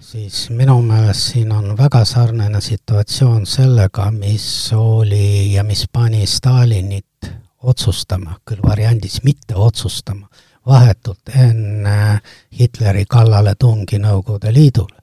siis 0.00 0.50
minu 0.50 0.78
meelest 0.82 1.32
siin 1.32 1.52
on 1.52 1.76
väga 1.78 2.04
sarnane 2.04 2.60
situatsioon 2.60 3.46
sellega, 3.46 4.10
mis 4.10 4.72
oli 4.72 5.52
ja 5.54 5.64
mis 5.64 5.84
pani 5.92 6.26
Stalinit 6.26 7.30
otsustama, 7.62 8.38
küll 8.44 8.62
variandis 8.62 9.22
mitte 9.24 9.54
otsustama, 9.54 10.28
vahetult 10.66 11.28
enne 11.34 12.20
Hitleri 12.58 13.04
kallaletungi 13.08 13.98
Nõukogude 13.98 14.52
Liidule. 14.52 14.96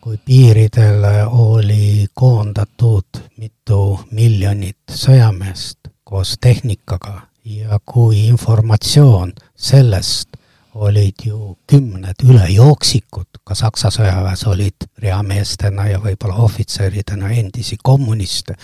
kui 0.00 0.16
piiridele 0.24 1.24
oli 1.26 2.06
koondatud 2.14 3.18
mitu 3.36 4.00
miljonit 4.10 4.78
sõjameest 4.90 5.90
koos 6.04 6.36
tehnikaga 6.40 7.22
ja 7.44 7.80
kui 7.84 8.26
informatsioon 8.26 9.32
sellest 9.56 10.28
olid 10.74 11.24
ju 11.24 11.58
kümned 11.66 12.22
ülejooksikud, 12.24 13.42
ka 13.44 13.54
Saksa 13.54 13.90
sõjaväes 13.90 14.46
olid 14.46 14.86
reameestena 15.02 15.88
ja 15.88 15.98
võib-olla 15.98 16.38
ohvitseridena 16.46 17.32
endisi 17.34 17.76
kommuniste, 17.82 18.54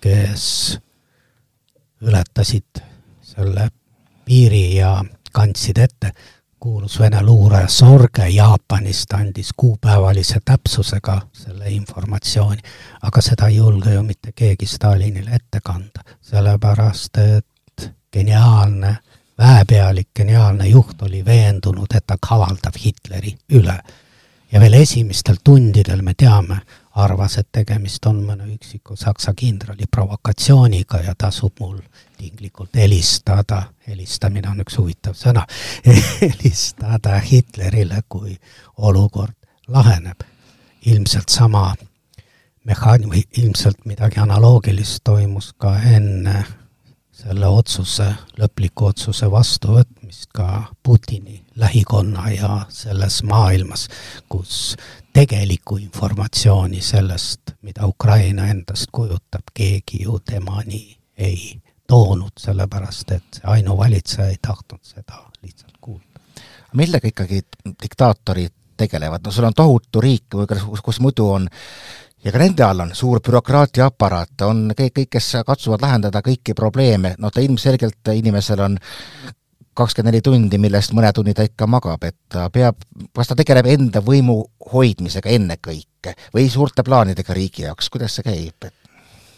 kes 0.00 0.78
ületasid 2.00 2.82
selle 3.22 3.68
piiri 4.24 4.76
ja 4.76 5.00
kandsid 5.36 5.78
ette, 5.78 6.12
kuulus 6.60 7.00
Vene 7.00 7.22
luuraja 7.22 7.68
Sorge 7.68 8.28
Jaapanist 8.28 9.12
andis 9.12 9.50
kuupäevalise 9.56 10.40
täpsusega 10.44 11.20
selle 11.32 11.68
informatsiooni, 11.70 12.62
aga 13.02 13.22
seda 13.22 13.50
ei 13.52 13.56
julge 13.56 13.92
ju 13.94 14.02
mitte 14.02 14.32
keegi 14.32 14.66
Stalinile 14.66 15.36
ette 15.36 15.60
kanda, 15.64 16.00
sellepärast 16.20 17.20
et 17.20 17.90
geniaalne 18.12 18.96
väepealik, 19.38 20.08
geniaalne 20.16 20.68
juht 20.68 21.02
oli 21.02 21.24
veendunud, 21.24 21.92
et 21.94 22.06
ta 22.06 22.16
kavaldab 22.28 22.80
Hitleri 22.84 23.36
üle. 23.52 23.78
ja 24.52 24.60
veel 24.60 24.72
esimestel 24.72 25.36
tundidel 25.44 26.02
me 26.02 26.14
teame, 26.14 26.60
arvas, 26.94 27.38
et 27.38 27.48
tegemist 27.52 28.06
on 28.06 28.22
mõne 28.24 28.46
üksiku 28.54 28.96
Saksa 28.96 29.34
kindrali 29.36 29.84
provokatsiooniga 29.90 31.00
ja 31.04 31.14
tasub 31.18 31.60
mul 31.60 31.80
tinglikult 32.18 32.76
helistada, 32.76 33.62
helistamine 33.86 34.48
on 34.50 34.62
üks 34.64 34.78
huvitav 34.78 35.16
sõna, 35.18 35.46
helistada 36.20 37.20
Hitlerile, 37.20 38.02
kui 38.08 38.36
olukord 38.76 39.36
laheneb. 39.68 40.20
ilmselt 40.86 41.28
sama 41.28 41.74
mehhaan-, 42.64 43.08
või 43.10 43.24
ilmselt 43.38 43.84
midagi 43.84 44.20
analoogilist 44.22 45.00
toimus 45.04 45.52
ka 45.58 45.78
enne 45.80 46.44
selle 47.16 47.48
otsuse, 47.48 48.06
lõpliku 48.38 48.90
otsuse 48.90 49.30
vastuvõtmist 49.30 50.28
ka 50.36 50.68
Putini 50.82 51.40
lähikonna 51.56 52.30
ja 52.30 52.50
selles 52.68 53.22
maailmas, 53.24 53.88
kus 54.28 54.76
tegelikku 55.16 55.78
informatsiooni 55.80 56.82
sellest, 56.84 57.56
mida 57.62 57.86
Ukraina 57.88 58.50
endast 58.52 58.92
kujutab, 58.92 59.48
keegi 59.54 60.02
ju 60.04 60.18
temani 60.20 60.98
ei 61.16 61.56
toonud, 61.88 62.34
sellepärast 62.38 63.10
et 63.16 63.40
see 63.40 63.48
ainuvalitseja 63.56 64.28
ei 64.28 64.38
tahtnud 64.42 64.82
seda 64.82 65.22
lihtsalt 65.42 65.76
kuulda. 65.80 66.20
millega 66.74 67.08
ikkagi 67.08 67.42
diktaatorid 67.82 68.54
tegelevad, 68.76 69.24
no 69.24 69.30
sul 69.32 69.44
on 69.48 69.54
tohutu 69.56 70.00
riik, 70.00 70.26
kus, 70.30 70.82
kus 70.84 71.00
muidu 71.00 71.30
on 71.30 71.48
ja 72.24 72.32
ka 72.32 72.42
nende 72.42 72.64
all 72.66 72.82
on 72.84 72.94
suur 72.94 73.20
bürokraatia 73.24 73.86
aparaat, 73.86 74.42
on 74.48 74.70
kõik, 74.76 74.92
kõik, 74.98 75.10
kes 75.16 75.32
katsuvad 75.46 75.82
lahendada 75.84 76.22
kõiki 76.26 76.54
probleeme, 76.58 77.14
no 77.18 77.30
ta 77.30 77.40
ilmselgelt, 77.44 78.02
inimesel 78.12 78.62
on 78.66 78.78
kakskümmend 79.76 80.14
neli 80.14 80.24
tundi, 80.24 80.58
millest 80.60 80.94
mõne 80.96 81.12
tunni 81.12 81.34
ta 81.36 81.44
ikka 81.46 81.68
magab, 81.68 82.04
et 82.08 82.16
ta 82.32 82.48
peab, 82.52 82.80
kas 83.14 83.30
ta 83.30 83.36
tegeleb 83.38 83.68
enda 83.74 84.00
võimu 84.04 84.38
hoidmisega 84.72 85.34
ennekõike 85.36 86.16
või 86.34 86.48
suurte 86.50 86.84
plaanidega 86.86 87.36
riigi 87.36 87.66
jaoks, 87.66 87.90
kuidas 87.92 88.16
see 88.16 88.26
käib? 88.26 88.70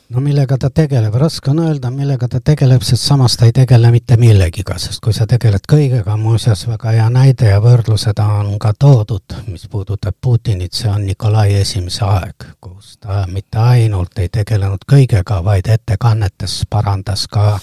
No 0.08 0.20
millega 0.20 0.56
ta 0.58 0.70
tegeleb, 0.70 1.14
raske 1.14 1.50
on 1.50 1.58
öelda, 1.62 1.90
millega 1.92 2.28
ta 2.28 2.40
tegeleb, 2.44 2.82
sest 2.86 3.04
samas 3.04 3.36
ta 3.36 3.48
ei 3.48 3.52
tegele 3.52 3.90
mitte 3.92 4.16
millegiga, 4.16 4.78
sest 4.80 5.02
kui 5.04 5.12
sa 5.12 5.26
tegeled 5.28 5.66
kõigega, 5.68 6.16
muuseas 6.16 6.64
väga 6.68 6.94
hea 6.96 7.08
näide 7.12 7.50
ja 7.52 7.60
võrdlused 7.64 8.22
on 8.24 8.54
ka 8.62 8.72
toodud, 8.78 9.36
mis 9.48 9.68
puudutab 9.68 10.16
Putinit, 10.20 10.72
see 10.72 10.90
on 10.90 11.04
Nikolai 11.06 11.60
esimese 11.60 12.04
aeg, 12.08 12.48
kus 12.60 12.96
ta 13.02 13.24
mitte 13.28 13.60
ainult 13.60 14.18
ei 14.18 14.32
tegelenud 14.32 14.88
kõigega, 14.88 15.42
vaid 15.44 15.68
ettekannetes 15.68 16.62
parandas 16.70 17.26
ka 17.28 17.58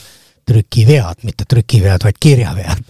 trükivead, 0.46 1.24
mitte 1.24 1.46
trükivead, 1.50 2.04
vaid 2.04 2.20
kirjavead. 2.20 2.84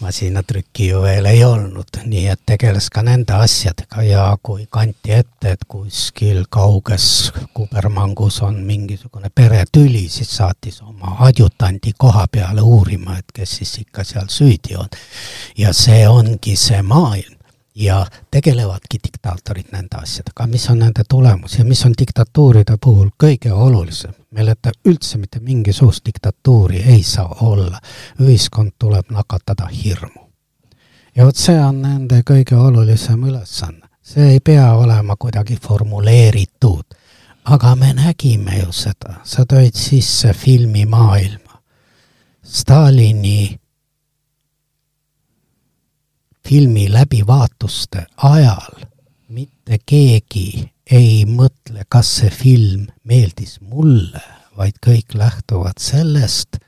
masinatrükki 0.00 0.88
ju 0.88 1.02
veel 1.02 1.24
ei 1.24 1.44
olnud, 1.44 1.96
nii 2.04 2.26
et 2.28 2.40
tegeles 2.46 2.90
ka 2.92 3.02
nende 3.02 3.32
asjadega 3.32 4.02
ja 4.02 4.24
kui 4.42 4.66
kanti 4.70 5.14
ette, 5.16 5.54
et 5.54 5.64
kuskil 5.68 6.44
kauges 6.50 7.32
kubermangus 7.54 8.42
on 8.42 8.58
mingisugune 8.66 9.30
peretüli, 9.34 10.08
siis 10.08 10.36
saatis 10.36 10.82
oma 10.82 11.16
adjutandi 11.28 11.94
koha 11.98 12.26
peale 12.30 12.60
uurima, 12.60 13.18
et 13.18 13.32
kes 13.34 13.56
siis 13.60 13.78
ikka 13.86 14.04
seal 14.04 14.28
süüdi 14.28 14.76
on. 14.76 14.90
ja 15.56 15.72
see 15.72 16.08
ongi 16.08 16.56
see 16.56 16.82
maailm 16.82 17.43
ja 17.74 18.06
tegelevadki 18.30 18.98
diktaatorid 19.04 19.72
nende 19.72 19.96
asjadega, 19.96 20.46
mis 20.46 20.68
on 20.70 20.78
nende 20.78 21.02
tulemus 21.08 21.58
ja 21.58 21.64
mis 21.64 21.84
on 21.86 21.94
diktatuuride 21.98 22.76
puhul 22.80 23.08
kõige 23.22 23.52
olulisem, 23.52 24.14
milleta 24.30 24.72
üldse 24.86 25.18
mitte 25.18 25.40
mingisugust 25.40 26.06
diktatuuri 26.06 26.82
ei 26.82 27.02
saa 27.02 27.36
olla. 27.40 27.80
ühiskond 28.20 28.70
tuleb 28.78 29.10
nakatada 29.10 29.66
hirmu. 29.66 30.30
ja 31.16 31.26
vot 31.26 31.36
see 31.36 31.58
on 31.60 31.82
nende 31.82 32.22
kõige 32.22 32.54
olulisem 32.56 33.24
ülesanne. 33.24 33.88
see 34.02 34.32
ei 34.32 34.40
pea 34.40 34.74
olema 34.74 35.16
kuidagi 35.16 35.56
formuleeritud, 35.56 36.84
aga 37.44 37.74
me 37.76 37.92
nägime 37.92 38.58
ju 38.58 38.72
seda, 38.72 39.20
sa 39.24 39.42
tõid 39.42 39.74
sisse 39.74 40.32
filmimaailma. 40.32 41.62
Stalini 42.42 43.58
filmi 46.48 46.92
läbivaatuste 46.92 48.06
ajal 48.16 48.84
mitte 49.28 49.78
keegi 49.86 50.70
ei 50.90 51.24
mõtle, 51.24 51.84
kas 51.88 52.10
see 52.20 52.30
film 52.30 52.86
meeldis 53.08 53.56
mulle, 53.60 54.20
vaid 54.56 54.76
kõik 54.84 55.16
lähtuvad 55.16 55.80
sellest, 55.80 56.58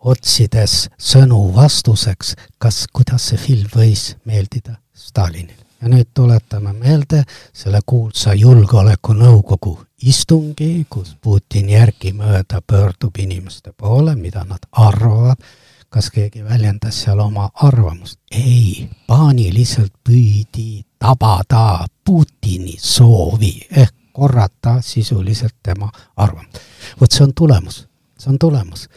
otsides 0.00 0.86
sõnu 0.96 1.40
vastuseks, 1.54 2.36
kas, 2.58 2.84
kuidas 2.92 3.30
see 3.32 3.40
film 3.40 3.72
võis 3.74 4.14
meeldida 4.24 4.78
Stalinile. 4.94 5.58
ja 5.80 5.88
nüüd 5.88 6.10
tuletame 6.14 6.72
meelde 6.72 7.22
selle 7.52 7.80
kuulsa 7.86 8.34
Julgeolekunõukogu 8.34 9.78
istungi, 10.02 10.86
kus 10.88 11.16
Putin 11.20 11.68
järgimööda 11.68 12.60
pöördub 12.66 13.16
inimeste 13.18 13.72
poole, 13.72 14.14
mida 14.14 14.44
nad 14.44 14.64
arvavad 14.72 15.40
kas 15.90 16.10
keegi 16.10 16.44
väljendas 16.44 17.02
seal 17.02 17.18
oma 17.18 17.50
arvamust? 17.54 18.20
ei, 18.30 18.88
paaniliselt 19.06 19.92
püüdi 20.08 20.84
tabada 20.98 21.86
Putini 22.04 22.76
soovi 22.78 23.66
ehk 23.70 23.94
korrata 24.12 24.80
sisuliselt 24.80 25.54
tema 25.62 25.90
arvamust. 26.16 26.58
vot 27.00 27.12
see 27.12 27.24
on 27.24 27.34
tulemus, 27.34 27.88
see 28.18 28.30
on 28.30 28.38
tulemus. 28.38 28.88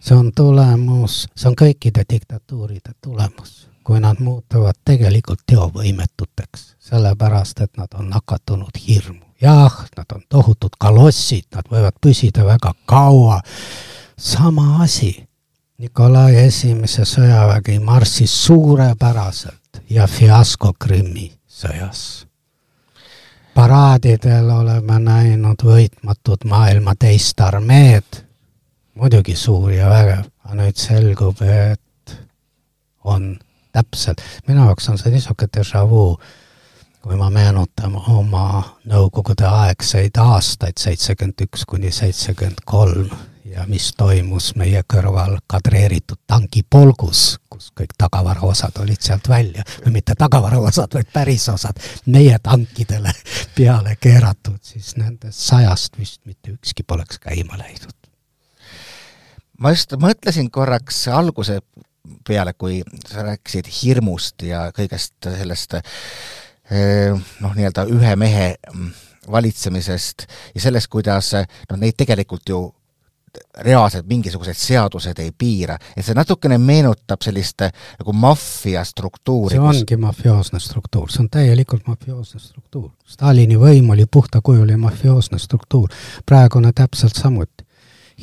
see 0.00 0.16
on 0.16 0.32
tulemus, 0.36 1.28
see 1.36 1.48
on 1.50 1.56
kõikide 1.56 2.04
diktatuuride 2.10 2.92
tulemus, 3.00 3.68
kui 3.84 4.00
nad 4.00 4.18
muutuvad 4.18 4.74
tegelikult 4.84 5.46
teovõimetuteks, 5.46 6.74
sellepärast 6.78 7.60
et 7.60 7.76
nad 7.76 7.94
on 7.94 8.10
nakatunud 8.10 8.82
hirmu. 8.86 9.24
jah, 9.40 9.84
nad 9.96 10.06
on 10.14 10.22
tohutud 10.28 10.74
kalossid, 10.78 11.46
nad 11.54 11.70
võivad 11.70 11.98
püsida 12.00 12.44
väga 12.44 12.74
kaua, 12.86 13.40
sama 14.16 14.82
asi 14.82 15.28
Nikolai 15.82 16.36
esimese 16.44 17.02
sõjavägi 17.02 17.80
marssis 17.82 18.30
suurepäraselt 18.44 19.80
ja 19.90 20.04
fiasko 20.06 20.70
Krimmi 20.78 21.32
sõjas. 21.50 22.26
paraadidel 23.54 24.50
oleme 24.50 24.98
näinud 25.02 25.64
võitmatud 25.66 26.46
maailma 26.46 26.94
teist 26.94 27.40
armeed, 27.40 28.20
muidugi 28.94 29.34
suur 29.36 29.72
ja 29.74 29.90
vägev, 29.90 30.30
aga 30.44 30.60
nüüd 30.60 30.78
selgub, 30.78 31.42
et 31.42 32.14
on 33.02 33.34
täpselt, 33.74 34.22
minu 34.46 34.68
jaoks 34.68 34.88
on 34.88 35.02
see 35.02 35.10
niisugune 35.16 35.50
déjà 35.50 35.82
vu, 35.90 36.14
kui 37.02 37.16
ma 37.18 37.30
meenutan 37.34 37.96
oma 38.14 38.46
nõukogude 38.86 39.46
aegseid 39.48 40.18
aastaid, 40.22 40.78
seitsekümmend 40.78 41.46
üks 41.48 41.64
kuni 41.66 41.90
seitsekümmend 41.92 42.62
kolm 42.64 43.10
ja 43.52 43.64
mis 43.68 43.90
toimus 43.98 44.52
meie 44.56 44.80
kõrval 44.88 45.36
kadreeritud 45.50 46.20
tankipolgus, 46.30 47.24
kus 47.50 47.72
kõik 47.76 47.96
tagavaraosad 47.98 48.78
olid 48.84 49.02
sealt 49.02 49.28
välja, 49.28 49.64
või 49.84 49.98
mitte 49.98 50.14
tagavaraosad, 50.18 50.94
vaid 50.94 51.10
päris 51.12 51.48
osad, 51.52 51.80
meie 52.06 52.38
tankidele 52.42 53.12
peale 53.56 53.96
keeratud, 54.00 54.60
siis 54.62 54.94
nendest 54.96 55.42
sajast 55.50 55.98
vist 55.98 56.22
mitte 56.24 56.54
ükski 56.54 56.86
poleks 56.86 57.18
käima 57.18 57.58
läinud. 57.58 57.96
ma 59.58 59.74
just 59.74 59.92
mõtlesin 59.98 60.50
korraks 60.50 61.08
alguse 61.08 61.60
peale, 62.26 62.54
kui 62.54 62.82
sa 63.06 63.26
rääkisid 63.26 63.68
hirmust 63.82 64.42
ja 64.46 64.70
kõigest 64.74 65.14
sellest 65.22 65.74
eh, 65.78 65.98
noh, 66.70 67.56
nii-öelda 67.56 67.86
ühe 67.90 68.14
mehe 68.16 68.54
mm, 68.72 68.92
valitsemisest 69.30 70.26
ja 70.54 70.60
sellest, 70.60 70.88
kuidas 70.92 71.32
noh, 71.34 71.78
neid 71.78 71.98
tegelikult 71.98 72.48
ju 72.48 72.62
reaalselt 73.64 74.06
mingisugused 74.06 74.56
seadused 74.56 75.18
ei 75.22 75.30
piira, 75.38 75.78
et 75.96 76.04
see 76.04 76.16
natukene 76.16 76.58
meenutab 76.60 77.22
sellist 77.24 77.64
nagu 77.64 78.12
maffia 78.12 78.84
struktuuri. 78.84 79.56
see 79.56 79.62
ongi 79.70 79.96
mafioosne 79.96 80.60
struktuur, 80.60 81.10
see 81.12 81.22
on 81.24 81.30
täielikult 81.32 81.86
mafioosne 81.88 82.40
struktuur. 82.40 82.90
Stalini 83.08 83.56
võim 83.60 83.90
oli 83.94 84.06
puhtakujuline 84.10 84.76
mafioosne 84.80 85.40
struktuur, 85.40 85.88
praegune 86.26 86.72
täpselt 86.76 87.16
samuti. 87.16 87.64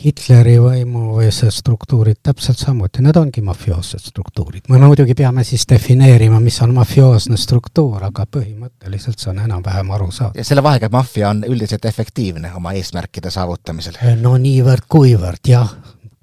Hitleri 0.03 0.55
võimu 0.61 1.15
või 1.17 1.29
see 1.35 1.51
struktuurid 1.51 2.21
täpselt 2.23 2.61
samuti, 2.61 3.03
need 3.03 3.17
ongi 3.19 3.41
mafioossed 3.45 4.05
struktuurid. 4.11 4.69
me 4.69 4.79
muidugi 4.79 5.15
peame 5.15 5.43
siis 5.43 5.65
defineerima, 5.69 6.39
mis 6.39 6.61
on 6.61 6.73
mafioosne 6.73 7.37
struktuur, 7.37 8.03
aga 8.03 8.25
põhimõtteliselt 8.37 9.19
see 9.19 9.31
on 9.33 9.39
enam-vähem 9.45 9.91
arusaadav. 9.91 10.37
ja 10.37 10.43
selle 10.43 10.63
vahega, 10.63 10.89
maffia 10.91 11.29
on 11.29 11.43
üldiselt 11.47 11.85
efektiivne 11.85 12.53
oma 12.55 12.73
eesmärkide 12.73 13.31
saavutamisel? 13.31 13.99
no 14.21 14.37
niivõrd-kuivõrd, 14.37 15.43
jah 15.47 15.75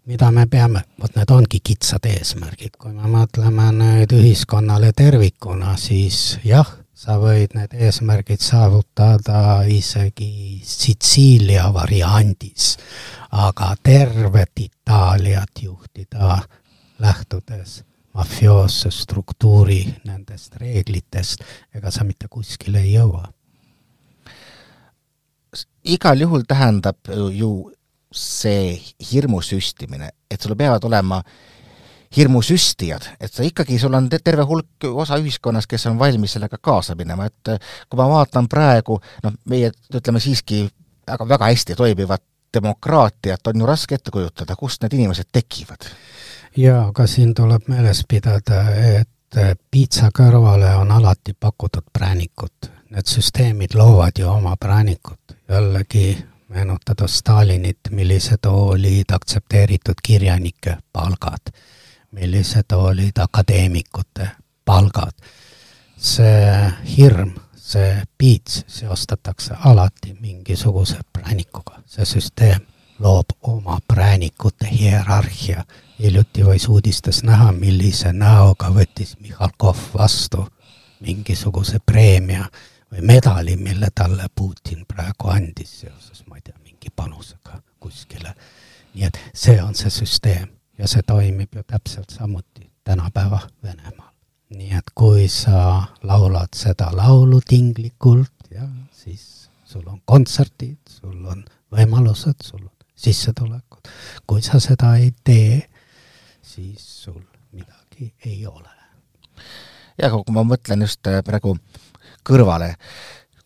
mida 0.07 0.31
me 0.31 0.47
peame, 0.47 0.85
vot 1.03 1.17
need 1.19 1.31
ongi 1.35 1.61
kitsad 1.67 2.07
eesmärgid, 2.07 2.77
kui 2.79 2.93
me 2.95 3.09
mõtleme 3.11 3.71
nüüd 3.75 4.13
ühiskonnale 4.15 4.93
tervikuna, 4.97 5.75
siis 5.81 6.39
jah, 6.47 6.69
sa 6.97 7.19
võid 7.21 7.53
need 7.53 7.75
eesmärgid 7.77 8.41
saavutada 8.41 9.67
isegi 9.69 10.63
Sitsiilia 10.65 11.69
variandis 11.75 12.77
aga 13.37 13.75
tervet 13.83 14.53
Itaaliat 14.61 15.63
juhtida 15.63 16.39
lähtudes 16.99 17.85
mafioosse 18.15 18.91
struktuuri 18.91 19.85
nendest 20.05 20.57
reeglitest, 20.57 21.43
ega 21.75 21.91
sa 21.91 22.05
mitte 22.05 22.29
kuskile 22.33 22.81
ei 22.81 22.95
jõua. 22.95 23.27
igal 25.85 26.21
juhul 26.21 26.43
tähendab 26.49 26.97
ju 27.33 27.71
see 28.13 28.81
hirmu 29.13 29.43
süstimine, 29.43 30.11
et 30.31 30.41
sul 30.41 30.57
peavad 30.57 30.85
olema 30.85 31.23
hirmusüstijad, 32.17 33.11
et 33.21 33.33
sa 33.33 33.45
ikkagi, 33.45 33.79
sul 33.79 33.95
on 33.95 34.09
terve 34.11 34.47
hulk 34.49 34.87
osa 34.93 35.19
ühiskonnas, 35.21 35.67
kes 35.69 35.87
on 35.91 35.99
valmis 35.99 36.37
sellega 36.37 36.59
kaasa 36.63 36.97
minema, 36.99 37.27
et 37.29 37.57
kui 37.91 38.01
ma 38.01 38.09
vaatan 38.09 38.49
praegu, 38.49 39.01
noh, 39.23 39.37
meie 39.53 39.73
ütleme 39.95 40.23
siiski 40.23 40.65
väga, 41.09 41.29
väga 41.29 41.51
hästi 41.53 41.77
toimivat 41.77 42.25
demokraatiat 42.57 43.47
on 43.47 43.61
ju 43.61 43.67
raske 43.67 43.95
ette 43.95 44.11
kujutada, 44.11 44.57
kust 44.57 44.83
need 44.83 44.97
inimesed 44.97 45.29
tekivad? 45.33 45.91
jaa, 46.57 46.87
aga 46.89 47.07
siin 47.07 47.35
tuleb 47.35 47.69
meeles 47.69 48.01
pidada, 48.09 48.63
et 49.01 49.41
piitsa 49.71 50.09
kõrvale 50.15 50.71
on 50.81 50.91
alati 50.93 51.35
pakutud 51.41 51.85
präänikut. 51.93 52.71
Need 52.95 53.11
süsteemid 53.11 53.75
loovad 53.75 54.17
ju 54.19 54.29
oma 54.31 54.55
präänikut, 54.57 55.37
jällegi 55.49 56.17
meenutada 56.49 57.09
Stalinit, 57.11 57.91
millised 57.91 58.47
olid 58.49 59.13
aktsepteeritud 59.13 60.01
kirjanike 60.03 60.79
palgad, 60.93 61.53
millised 62.11 62.73
olid 62.73 63.19
akadeemikute 63.19 64.31
palgad. 64.65 65.13
see 65.97 66.73
hirm 66.97 67.33
see 67.57 68.03
piits 68.19 68.65
seostatakse 68.67 69.55
alati 69.65 70.17
mingisuguse 70.21 70.99
präänikuga. 71.13 71.83
see 71.87 72.05
süsteem 72.05 72.61
loob 72.99 73.27
oma 73.43 73.79
präänikute 73.89 74.69
hierarhia. 74.71 75.65
hiljuti 75.99 76.43
võis 76.45 76.69
uudistes 76.69 77.23
näha, 77.23 77.53
millise 77.53 78.13
näoga 78.13 78.69
võttis 78.69 79.17
Mihhalkov 79.21 79.79
vastu 79.95 80.49
mingisuguse 81.01 81.79
preemia 81.87 82.45
või 82.93 83.01
medali, 83.01 83.57
mille 83.57 83.89
talle 83.95 84.27
Putin 84.35 84.87
praegu 84.89 85.29
andis 85.29 85.81
seoses, 85.81 86.27
ma 86.27 86.37
ei 86.37 86.43
tea, 86.43 86.55
mingi 86.65 86.91
panusega 86.97 87.63
kuskile. 87.81 88.35
nii 88.95 89.05
et 89.05 89.19
see 89.35 89.63
on 89.63 89.75
see 89.75 89.91
süsteem 89.91 90.56
ja 90.79 90.89
see 90.89 91.03
toimib 91.07 91.55
ju 91.55 91.63
täpselt 91.63 92.11
samuti 92.11 92.71
tänapäeva 92.85 93.41
Venemaal. 93.63 94.13
nii 94.57 94.77
et 94.79 94.91
kui 94.95 95.29
sa 95.29 95.83
laulad 96.03 96.55
seda 96.55 96.93
laulu 96.95 97.41
tinglikult 97.49 98.51
ja 98.51 98.69
siis 98.93 99.51
sul 99.65 99.83
on 99.87 100.01
kontserdid, 100.05 100.79
sul 100.89 101.25
on 101.25 101.45
võimalused, 101.75 102.45
sul 102.45 102.63
on 102.63 102.77
sissetulekud. 102.97 103.91
kui 104.27 104.43
sa 104.43 104.61
seda 104.61 104.95
ei 104.97 105.11
tee, 105.25 105.69
siis 106.43 107.03
sul 107.03 107.21
midagi 107.53 108.15
ei 108.25 108.47
ole. 108.47 108.71
ja 109.99 110.11
kui 110.11 110.35
ma 110.35 110.45
mõtlen 110.45 110.87
just 110.87 111.07
äh, 111.07 111.23
praegu 111.25 111.57
kõrvale, 112.27 112.75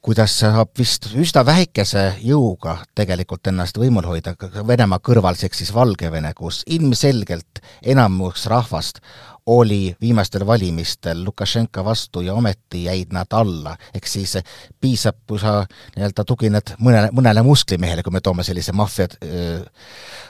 kuidas 0.02 0.32
saab 0.40 0.70
vist 0.78 1.10
üsna 1.12 1.42
väikese 1.44 2.04
jõuga 2.24 2.78
tegelikult 2.96 3.50
ennast 3.50 3.76
võimul 3.80 4.06
hoida 4.08 4.32
Venemaa 4.66 5.00
kõrvaliseks 5.04 5.60
siis 5.60 5.72
Valgevene, 5.76 6.32
kus 6.34 6.62
ilmselgelt 6.66 7.60
enamus 7.84 8.46
rahvast 8.48 9.02
oli 9.50 9.96
viimastel 10.00 10.46
valimistel 10.46 11.20
Lukašenka 11.24 11.84
vastu 11.84 12.20
ja 12.24 12.34
ometi 12.34 12.84
jäid 12.84 13.12
nad 13.12 13.26
alla. 13.30 13.76
ehk 13.94 14.06
siis 14.06 14.38
piisab, 14.80 15.16
kui 15.28 15.38
sa 15.38 15.64
nii-öelda 15.96 16.24
tugined 16.24 16.74
mõnele, 16.78 17.10
mõnele 17.12 17.42
musklimehele, 17.44 18.02
kui 18.02 18.12
me 18.12 18.20
toome 18.20 18.44
sellise 18.44 18.72
maffia 18.72 19.08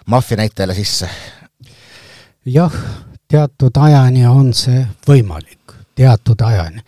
maffia 0.07 0.37
näitele 0.37 0.75
sisse. 0.75 1.09
jah, 2.45 2.75
teatud 3.29 3.77
ajani 3.77 4.27
on 4.27 4.53
see 4.55 4.83
võimalik, 5.07 5.79
teatud 5.95 6.41
ajani 6.43 6.83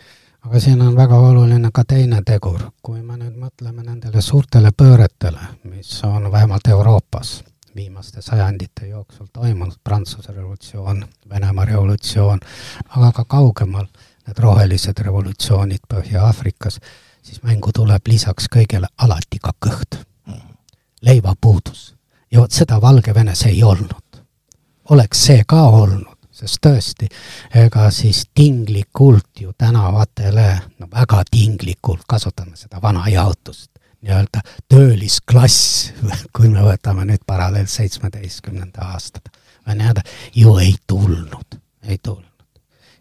aga 0.46 0.60
siin 0.60 0.82
on 0.82 0.96
väga 0.96 1.18
oluline 1.18 1.70
ka 1.74 1.84
teine 1.84 2.22
tegur, 2.26 2.60
kui 2.82 3.02
me 3.02 3.16
nüüd 3.16 3.38
mõtleme 3.38 3.82
nendele 3.82 4.22
suurtele 4.22 4.72
pööretele, 4.76 5.40
mis 5.64 6.04
on 6.04 6.32
vähemalt 6.32 6.68
Euroopas 6.68 7.42
viimaste 7.74 8.22
sajandite 8.22 8.86
jooksul 8.86 9.26
toimunud, 9.32 9.74
Prantsuse 9.84 10.32
revolutsioon, 10.32 11.06
Venemaa 11.28 11.64
revolutsioon, 11.64 12.40
aga 12.88 13.12
ka 13.12 13.24
kaugemal, 13.24 13.86
need 14.26 14.38
rohelised 14.38 14.98
revolutsioonid 14.98 15.86
Põhja-Aafrikas, 15.94 16.80
siis 17.22 17.42
mängu 17.42 17.72
tuleb 17.74 18.06
lisaks 18.06 18.48
kõigele 18.56 18.86
alati 18.98 19.38
ka 19.42 19.52
kõht. 19.66 20.04
leivapuudus. 21.02 21.94
ja 22.30 22.40
vot 22.40 22.50
seda 22.50 22.80
Valgevenes 22.80 23.46
ei 23.46 23.62
olnud. 23.62 24.22
oleks 24.90 25.24
see 25.26 25.44
ka 25.46 25.62
olnud, 25.68 26.11
sest 26.32 26.58
tõesti, 26.64 27.08
ega 27.54 27.90
siis 27.92 28.24
tinglikult 28.34 29.40
ju 29.40 29.52
tänavatele, 29.58 30.46
no 30.78 30.88
väga 30.92 31.22
tinglikult 31.30 32.06
kasutame 32.08 32.56
seda 32.56 32.80
vana 32.82 33.04
jaotust, 33.12 33.70
nii-öelda 34.02 34.42
töölisklass, 34.68 35.92
kui 36.36 36.48
me 36.48 36.64
võtame 36.66 37.06
nüüd 37.08 37.24
paralleel 37.26 37.68
seitsmeteistkümnenda 37.70 38.92
aastaga, 38.94 39.34
nii-öelda 39.68 40.04
ju 40.34 40.56
ei 40.58 40.74
tulnud, 40.86 41.58
ei 41.88 41.98
tulnud. 41.98 42.28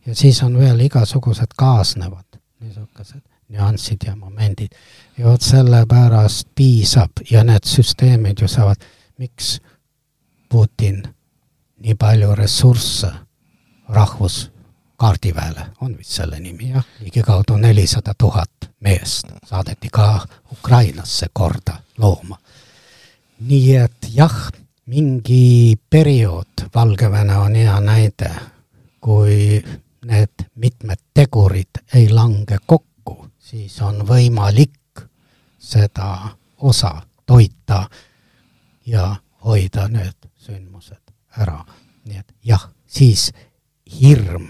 ja 0.06 0.16
siis 0.16 0.44
on 0.44 0.58
veel 0.58 0.80
igasugused 0.90 1.56
kaasnevad 1.58 2.26
niisugused 2.62 3.22
nüansid 3.52 4.06
ja 4.06 4.16
momendid. 4.16 4.70
ja 5.18 5.26
vot 5.26 5.42
sellepärast 5.42 6.48
piisab 6.56 7.24
ja 7.32 7.44
need 7.44 7.68
süsteemid 7.68 8.42
ju 8.42 8.48
saavad, 8.48 8.80
miks 9.18 9.60
Putin 10.50 11.04
nii 11.82 11.96
palju 11.96 12.36
ressursse 12.36 13.08
rahvuskaardiväele, 13.90 15.66
on 15.82 15.98
vist 15.98 16.12
selle 16.12 16.40
nimi 16.40 16.70
jah, 16.70 16.86
ligikaudu 17.00 17.58
nelisada 17.58 18.14
tuhat 18.18 18.70
meest 18.80 19.32
saadeti 19.46 19.90
ka 19.92 20.28
Ukrainasse 20.52 21.28
korda 21.34 21.82
looma. 21.98 22.38
nii 23.40 23.76
et 23.76 24.10
jah, 24.14 24.52
mingi 24.86 25.76
periood, 25.90 26.70
Valgevene 26.76 27.38
on 27.38 27.56
hea 27.56 27.80
näide, 27.80 28.30
kui 29.02 29.64
need 30.06 30.46
mitmed 30.56 31.02
tegurid 31.14 31.82
ei 31.94 32.10
lange 32.10 32.58
kokku, 32.66 33.28
siis 33.40 33.82
on 33.82 34.06
võimalik 34.08 35.08
seda 35.58 36.30
osa 36.58 37.02
toita 37.26 37.90
ja 38.86 39.16
hoida 39.46 39.88
need 39.88 40.30
sündmused 40.38 41.11
ära. 41.38 41.66
nii 42.06 42.18
et 42.18 42.34
jah, 42.44 42.70
siis 42.88 43.32
hirm 44.02 44.50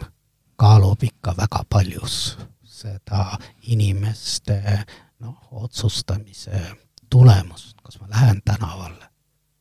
kaalub 0.55 1.03
ikka 1.03 1.33
väga 1.37 1.63
paljus 1.69 2.37
seda 2.63 3.37
inimeste 3.61 4.83
noh, 5.19 5.47
otsustamise 5.51 6.61
tulemust, 7.09 7.77
kas 7.83 7.99
ma 7.99 8.09
lähen 8.09 8.41
tänavale, 8.45 9.09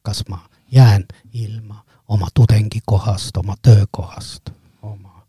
kas 0.02 0.22
ma 0.28 0.48
jään 0.72 1.04
ilma 1.32 1.84
oma 2.08 2.28
tudengikohast, 2.34 3.36
oma 3.36 3.56
töökohast, 3.62 4.50
oma 4.82 5.26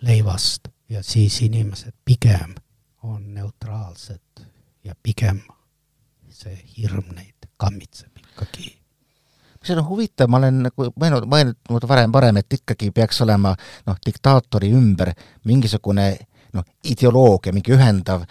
leivast? 0.00 0.68
Ja 0.88 1.02
siis 1.02 1.42
inimesed 1.42 1.94
pigem 2.04 2.54
on 3.02 3.34
neutraalsed 3.34 4.46
ja 4.84 4.94
pigem 5.02 5.40
see 6.30 6.56
hirm 6.76 7.14
neid 7.14 7.46
kammitseb 7.56 8.18
ikkagi 8.18 8.79
see 9.64 9.76
on 9.76 9.84
huvitav, 9.84 10.30
ma 10.32 10.40
olen 10.40 10.62
nagu 10.68 10.88
mõelnud, 10.96 11.26
mõelnud 11.28 11.86
varem, 11.88 12.12
varem, 12.12 12.40
et 12.40 12.58
ikkagi 12.60 12.90
peaks 12.96 13.20
olema 13.26 13.52
noh, 13.86 13.98
diktaatori 14.06 14.70
ümber 14.72 15.12
mingisugune 15.48 16.06
noh, 16.56 16.66
ideoloogia, 16.88 17.52
mingi 17.54 17.74
ühendav 17.76 18.24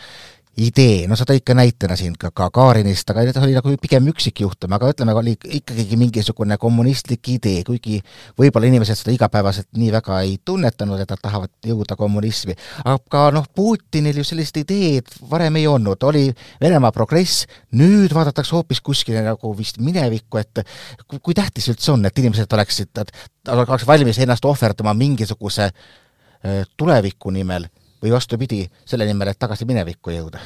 idee, 0.59 1.07
no 1.09 1.15
sa 1.17 1.25
tõid 1.27 1.43
ka 1.47 1.55
näitena 1.57 1.95
siin 1.99 2.15
ka 2.19 2.31
Gagarinist, 2.35 3.09
aga 3.11 3.23
need 3.27 3.37
oli 3.41 3.55
nagu 3.55 3.73
pigem 3.81 4.09
üksikjuhtum, 4.11 4.73
aga 4.75 4.89
ütleme, 4.93 5.15
oli 5.17 5.35
ikkagi 5.59 5.97
mingisugune 5.99 6.57
kommunistlik 6.61 7.31
idee, 7.33 7.63
kuigi 7.67 7.99
võib-olla 8.39 8.69
inimesed 8.69 8.99
seda 8.99 9.13
igapäevaselt 9.15 9.69
nii 9.79 9.91
väga 9.95 10.19
ei 10.25 10.37
tunnetanud, 10.45 10.99
et 11.01 11.13
nad 11.13 11.23
tahavad 11.23 11.71
jõuda 11.71 11.97
kommunismi. 11.99 12.57
aga 12.85 13.23
noh, 13.35 13.47
Putinil 13.55 14.21
ju 14.21 14.27
sellist 14.27 14.57
ideed 14.61 15.09
varem 15.31 15.59
ei 15.61 15.67
olnud, 15.67 16.03
oli 16.03 16.27
Venemaa 16.61 16.91
progress, 16.95 17.47
nüüd 17.79 18.13
vaadatakse 18.15 18.55
hoopis 18.55 18.81
kuskile 18.81 19.23
nagu 19.25 19.55
vist 19.57 19.79
minevikku, 19.79 20.41
et 20.41 20.63
kui, 21.07 21.19
kui 21.19 21.37
tähtis 21.37 21.71
üldse 21.71 21.93
on, 21.95 22.05
et 22.05 22.19
inimesed 22.19 22.53
oleksid, 22.59 23.03
oleks 23.49 23.87
valmis 23.87 24.19
ennast 24.19 24.45
ohverdama 24.45 24.93
mingisuguse 24.97 25.69
äh, 25.71 26.63
tuleviku 26.77 27.31
nimel 27.33 27.69
või 28.01 28.11
vastupidi, 28.11 28.63
selle 28.85 29.05
nimel, 29.05 29.31
et 29.31 29.39
tagasi 29.39 29.65
minevikku 29.69 30.15
jõuda? 30.15 30.41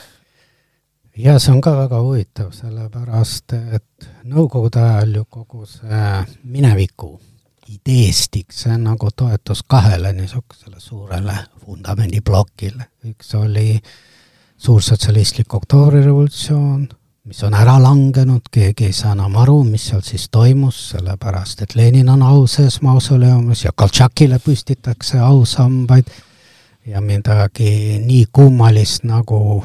ja 1.18 1.38
see 1.40 1.54
on 1.54 1.62
ka 1.62 1.76
väga 1.78 2.00
huvitav, 2.02 2.50
sellepärast 2.56 3.54
et 3.54 4.10
Nõukogude 4.24 4.80
ajal 4.82 5.18
ju 5.20 5.26
kogu 5.30 5.66
see 5.68 6.00
mineviku 6.48 7.12
ideestik, 7.70 8.52
see 8.56 8.76
nagu 8.80 9.10
toetus 9.16 9.64
kahele 9.68 10.14
niisugusele 10.14 10.80
suurele 10.80 11.36
vundamendiplokile. 11.68 12.88
üks 13.06 13.36
oli 13.36 13.82
suursotsialistlik 14.58 15.54
oktoobrirevolutsioon, 15.54 16.88
mis 17.24 17.44
on 17.44 17.54
ära 17.54 17.78
langenud, 17.84 18.48
keegi 18.52 18.86
ei 18.86 18.94
saa 18.94 19.12
enam 19.16 19.36
aru, 19.40 19.64
mis 19.64 19.88
seal 19.90 20.02
siis 20.04 20.30
toimus, 20.32 20.80
sellepärast 20.96 21.62
et 21.62 21.76
Lenin 21.76 22.10
on 22.10 22.24
au 22.24 22.48
sees 22.48 22.82
mausoleumis 22.82 23.64
ja 23.66 23.72
Koltšakile 23.76 24.40
püstitakse 24.44 25.20
ausambaid 25.20 26.10
ja 26.86 27.02
midagi 27.02 28.00
nii 28.06 28.26
kummalist 28.32 29.04
nagu 29.08 29.64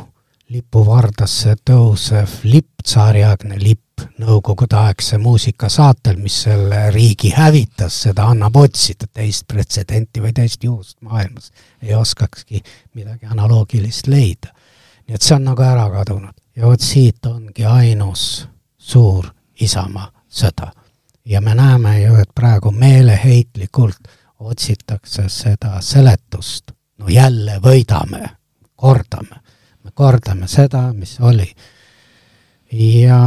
lipuvardasse 0.49 1.57
tõusev 1.67 2.41
lipp, 2.49 2.83
tsaariaegne 2.85 3.59
lipp 3.61 4.05
nõukogudeaegse 4.23 5.19
muusikasaatel, 5.19 6.17
mis 6.23 6.37
selle 6.47 6.89
riigi 6.95 7.33
hävitas, 7.35 7.97
seda 8.07 8.29
annab 8.33 8.57
otsida, 8.57 9.09
teist 9.13 9.49
pretsedenti 9.49 10.23
või 10.23 10.33
teist 10.33 10.65
juhust 10.65 11.01
maailmas 11.03 11.51
ei 11.83 11.95
oskakski 11.95 12.63
midagi 12.95 13.27
analoogilist 13.27 14.07
leida. 14.07 14.55
nii 15.09 15.15
et 15.15 15.23
see 15.23 15.35
on 15.35 15.45
nagu 15.51 15.63
ära 15.63 15.89
kadunud 15.91 16.35
ja 16.57 16.67
vot 16.67 16.81
siit 16.81 17.27
ongi 17.27 17.65
ainus 17.65 18.49
suur 18.79 19.27
Isamaa 19.61 20.13
sõda. 20.31 20.73
ja 21.25 21.41
me 21.41 21.55
näeme 21.55 22.01
ju, 22.03 22.15
et 22.15 22.31
praegu 22.35 22.71
meeleheitlikult 22.71 24.09
otsitakse 24.39 25.29
seda 25.29 25.81
seletust 25.81 26.78
no 26.99 27.09
jälle 27.09 27.59
võidame, 27.63 28.29
kordame, 28.77 29.41
me 29.85 29.91
kordame 29.95 30.49
seda, 30.49 30.93
mis 30.93 31.19
oli. 31.21 31.49
ja 32.73 33.21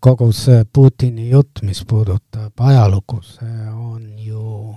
kogu 0.00 0.32
see 0.32 0.64
Putini 0.72 1.30
jutt, 1.30 1.62
mis 1.62 1.84
puudutab 1.88 2.60
ajalugu, 2.60 3.20
see 3.22 3.68
on 3.70 4.18
ju 4.18 4.74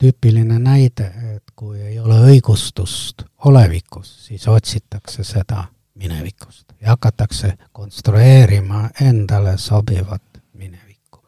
tüüpiline 0.00 0.58
näide, 0.58 1.10
et 1.34 1.52
kui 1.56 1.80
ei 1.80 1.98
ole 2.00 2.18
õigustust 2.30 3.24
olevikus, 3.44 4.26
siis 4.26 4.48
otsitakse 4.48 5.24
seda 5.24 5.64
minevikust 5.94 6.72
ja 6.80 6.94
hakatakse 6.94 7.54
konstrueerima 7.72 8.88
endale 9.00 9.58
sobivat 9.58 10.22
minevikku. 10.52 11.24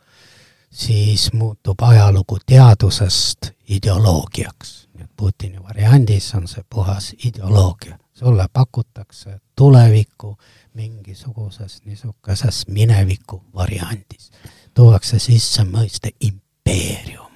siis 0.70 1.32
muutub 1.32 1.80
ajalugu 1.80 2.38
teadusest 2.46 3.52
ideoloogiaks 3.68 4.85
Putini 5.16 5.62
variandis 5.62 6.34
on 6.34 6.48
see 6.48 6.64
puhas 6.70 7.14
ideoloogia, 7.24 7.98
sulle 8.14 8.46
pakutakse 8.52 9.40
tulevikku 9.56 10.38
mingisuguses 10.74 11.82
niisuguses 11.84 12.68
mineviku 12.68 13.42
variandis. 13.54 14.30
tuuakse 14.74 15.18
sisse 15.18 15.62
mõiste 15.62 16.10
impeerium. 16.20 17.32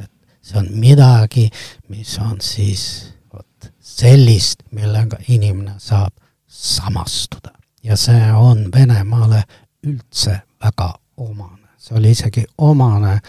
et 0.00 0.10
see 0.42 0.58
on 0.58 0.68
midagi, 0.70 1.50
mis 1.88 2.18
on 2.18 2.40
siis 2.40 3.14
vot 3.32 3.70
sellist, 3.80 4.62
millega 4.70 5.16
inimene 5.28 5.74
saab 5.78 6.12
samastuda. 6.46 7.52
ja 7.82 7.96
see 7.96 8.32
on 8.32 8.72
Venemaale 8.72 9.42
üldse 9.86 10.40
väga 10.64 10.94
omane. 11.16 11.68
see 11.78 11.98
oli 11.98 12.10
isegi 12.10 12.44
omane 12.58 13.20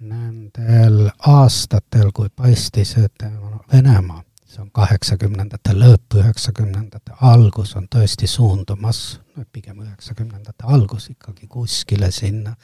nendel 0.00 1.10
aastatel, 1.28 2.12
kui 2.12 2.28
paistis, 2.36 2.96
et 2.96 3.24
Venemaa 3.72 4.22
see 4.50 4.64
on 4.64 4.70
kaheksakümnendate 4.74 5.74
lõpp, 5.78 6.16
üheksakümnendate 6.18 7.14
algus 7.26 7.76
on 7.78 7.86
tõesti 7.90 8.26
suundumas, 8.26 9.20
pigem 9.52 9.78
üheksakümnendate 9.84 10.66
algus 10.74 11.06
ikkagi 11.12 11.46
kuskile 11.48 12.10
sinna, 12.10 12.56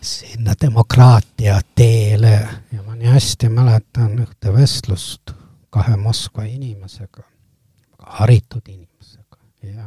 sinna 0.00 0.56
demokraatia 0.60 1.60
teele. 1.78 2.34
Ja 2.72 2.82
ma 2.82 2.96
nii 2.98 3.12
hästi 3.14 3.50
mäletan 3.54 4.18
ühte 4.24 4.52
vestlust 4.54 5.34
kahe 5.70 5.96
Moskva 6.00 6.46
inimesega, 6.50 7.22
haritud 8.18 8.66
inimesega 8.66 9.38
ja 9.62 9.86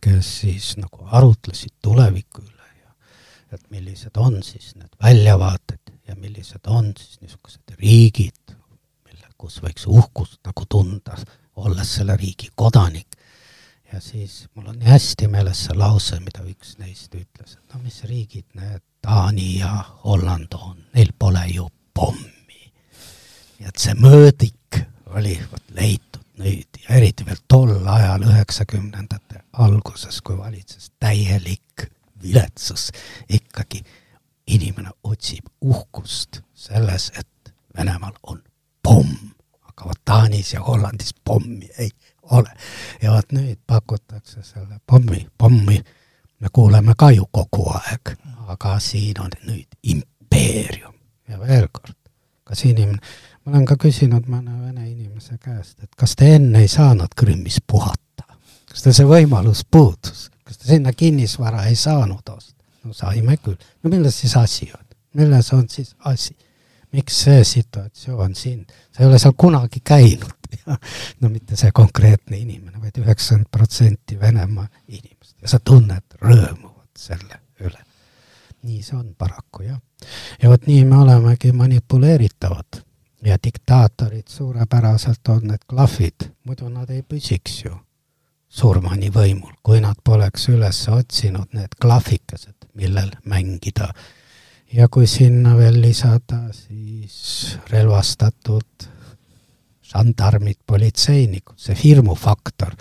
kes 0.00 0.34
siis 0.42 0.74
nagu 0.76 1.08
arutlesid 1.08 1.72
tuleviku 1.82 2.44
üle 2.44 2.55
et 3.52 3.70
millised 3.70 4.16
on 4.16 4.42
siis 4.42 4.74
need 4.74 4.92
väljavaated 5.02 5.92
ja 6.08 6.16
millised 6.16 6.66
on 6.66 6.92
siis 6.98 7.20
niisugused 7.20 7.76
riigid, 7.78 8.56
kus 9.38 9.60
võiks 9.62 9.84
uhkust 9.86 10.40
nagu 10.46 10.64
tunda, 10.68 11.16
olles 11.60 11.94
selle 11.98 12.16
riigi 12.16 12.48
kodanik. 12.54 13.16
ja 13.92 14.00
siis 14.00 14.48
mul 14.54 14.66
on 14.72 14.78
nii 14.78 14.88
hästi 14.88 15.28
meeles 15.30 15.64
see 15.66 15.76
lause, 15.78 16.18
mida 16.20 16.42
üks 16.42 16.76
neist 16.78 17.14
ütles, 17.14 17.56
et 17.56 17.74
no 17.74 17.80
mis 17.82 18.02
riigid 18.04 18.46
need 18.54 18.82
Taani 19.06 19.58
ja 19.60 19.84
Holland 20.04 20.54
on, 20.58 20.80
neil 20.94 21.12
pole 21.18 21.44
ju 21.52 21.68
pommi. 21.94 22.72
nii 23.58 23.68
et 23.68 23.78
see 23.78 23.94
mõõdik 23.94 24.82
oli 25.06 25.36
vot 25.52 25.74
leitud 25.76 26.24
nüüd 26.36 26.80
ja 26.82 26.96
eriti 26.96 27.24
veel 27.26 27.38
tol 27.48 27.76
ajal, 27.88 28.26
üheksakümnendate 28.28 29.44
alguses, 29.52 30.20
kui 30.20 30.36
valitses 30.38 30.90
täielik 31.00 31.86
viletsus, 32.22 32.90
ikkagi 33.28 33.82
inimene 34.46 34.90
otsib 35.04 35.46
uhkust 35.60 36.40
selles, 36.54 37.12
et 37.18 37.54
Venemaal 37.76 38.14
on 38.22 38.42
pomm, 38.82 39.32
aga 39.68 39.88
vot 39.88 40.00
Taanis 40.04 40.54
ja 40.54 40.62
Hollandis 40.64 41.14
pommi 41.24 41.68
ei 41.78 41.90
ole. 42.22 42.50
ja 43.02 43.12
vot 43.12 43.32
nüüd 43.32 43.58
pakutakse 43.66 44.42
selle 44.42 44.80
pommi, 44.86 45.26
pommi. 45.38 45.82
Me 46.40 46.48
kuuleme 46.52 46.92
ka 46.98 47.10
ju 47.10 47.24
kogu 47.32 47.70
aeg, 47.72 48.12
aga 48.46 48.78
siin 48.80 49.20
on 49.20 49.30
nüüd 49.46 49.76
impeerium. 49.82 50.94
Ja 51.28 51.40
veel 51.40 51.68
kord, 51.72 51.96
kas 52.44 52.64
inimene, 52.64 52.98
ma 53.44 53.52
olen 53.52 53.64
ka 53.66 53.76
küsinud 53.80 54.28
mõne 54.28 54.52
vene 54.60 54.84
inimese 54.90 55.38
käest, 55.40 55.78
et 55.82 55.94
kas 55.96 56.16
te 56.16 56.34
enne 56.36 56.60
ei 56.64 56.68
saanud 56.68 57.16
Krimmis 57.16 57.58
puhata, 57.66 58.26
kas 58.70 58.84
teil 58.84 58.98
see 58.98 59.08
võimalus 59.08 59.64
puudus, 59.70 60.28
kas 60.46 60.58
te 60.58 60.68
sinna 60.70 60.92
kinnisvara 60.92 61.66
ei 61.70 61.76
saanud 61.76 62.34
osta? 62.36 62.54
no 62.86 62.94
saime 62.94 63.36
küll, 63.42 63.58
no 63.82 63.90
milles 63.90 64.20
siis 64.20 64.36
asi 64.38 64.70
on, 64.74 64.84
milles 65.18 65.52
on 65.52 65.68
siis 65.68 65.94
asi? 66.04 66.36
miks 66.92 67.18
see 67.24 67.44
situatsioon 67.44 68.34
siin, 68.34 68.66
sa 68.94 69.02
ei 69.02 69.08
ole 69.08 69.18
seal 69.18 69.34
kunagi 69.36 69.82
käinud 69.84 70.46
no 71.20 71.28
mitte 71.28 71.56
see 71.58 71.72
konkreetne 71.74 72.38
inimene, 72.38 72.78
vaid 72.80 73.02
üheksakümmend 73.02 73.50
protsenti 73.52 74.20
Venemaa 74.20 74.68
inimest 74.88 75.36
ja 75.42 75.50
sa 75.50 75.60
tunned 75.60 76.18
rõõmu 76.22 76.72
selle 76.96 77.40
üle. 77.60 77.82
nii 78.62 78.82
see 78.82 78.96
on 78.96 79.14
paraku 79.18 79.66
jah. 79.66 79.80
ja 80.42 80.50
vot 80.50 80.66
nii 80.66 80.84
me 80.84 81.02
olemegi 81.02 81.52
manipuleeritavad 81.52 82.80
ja 83.26 83.38
diktaatorid 83.42 84.28
suurepäraselt 84.28 85.28
on 85.28 85.50
need 85.50 85.66
klahvid, 85.68 86.30
muidu 86.44 86.70
nad 86.70 86.90
ei 86.90 87.02
püsiks 87.02 87.64
ju 87.64 87.74
surmani 88.48 89.10
võimul, 89.12 89.52
kui 89.62 89.80
nad 89.80 89.98
poleks 90.04 90.48
üles 90.48 90.78
otsinud 90.88 91.52
need 91.52 91.74
klahvikesed, 91.80 92.68
millel 92.74 93.10
mängida 93.24 93.92
ja 94.72 94.88
kui 94.88 95.06
sinna 95.06 95.56
veel 95.56 95.80
lisada 95.80 96.46
siis 96.52 97.56
relvastatud 97.70 98.88
žandarmid, 99.86 100.58
politseinikud, 100.66 101.58
see 101.58 101.76
hirmufaktor, 101.84 102.74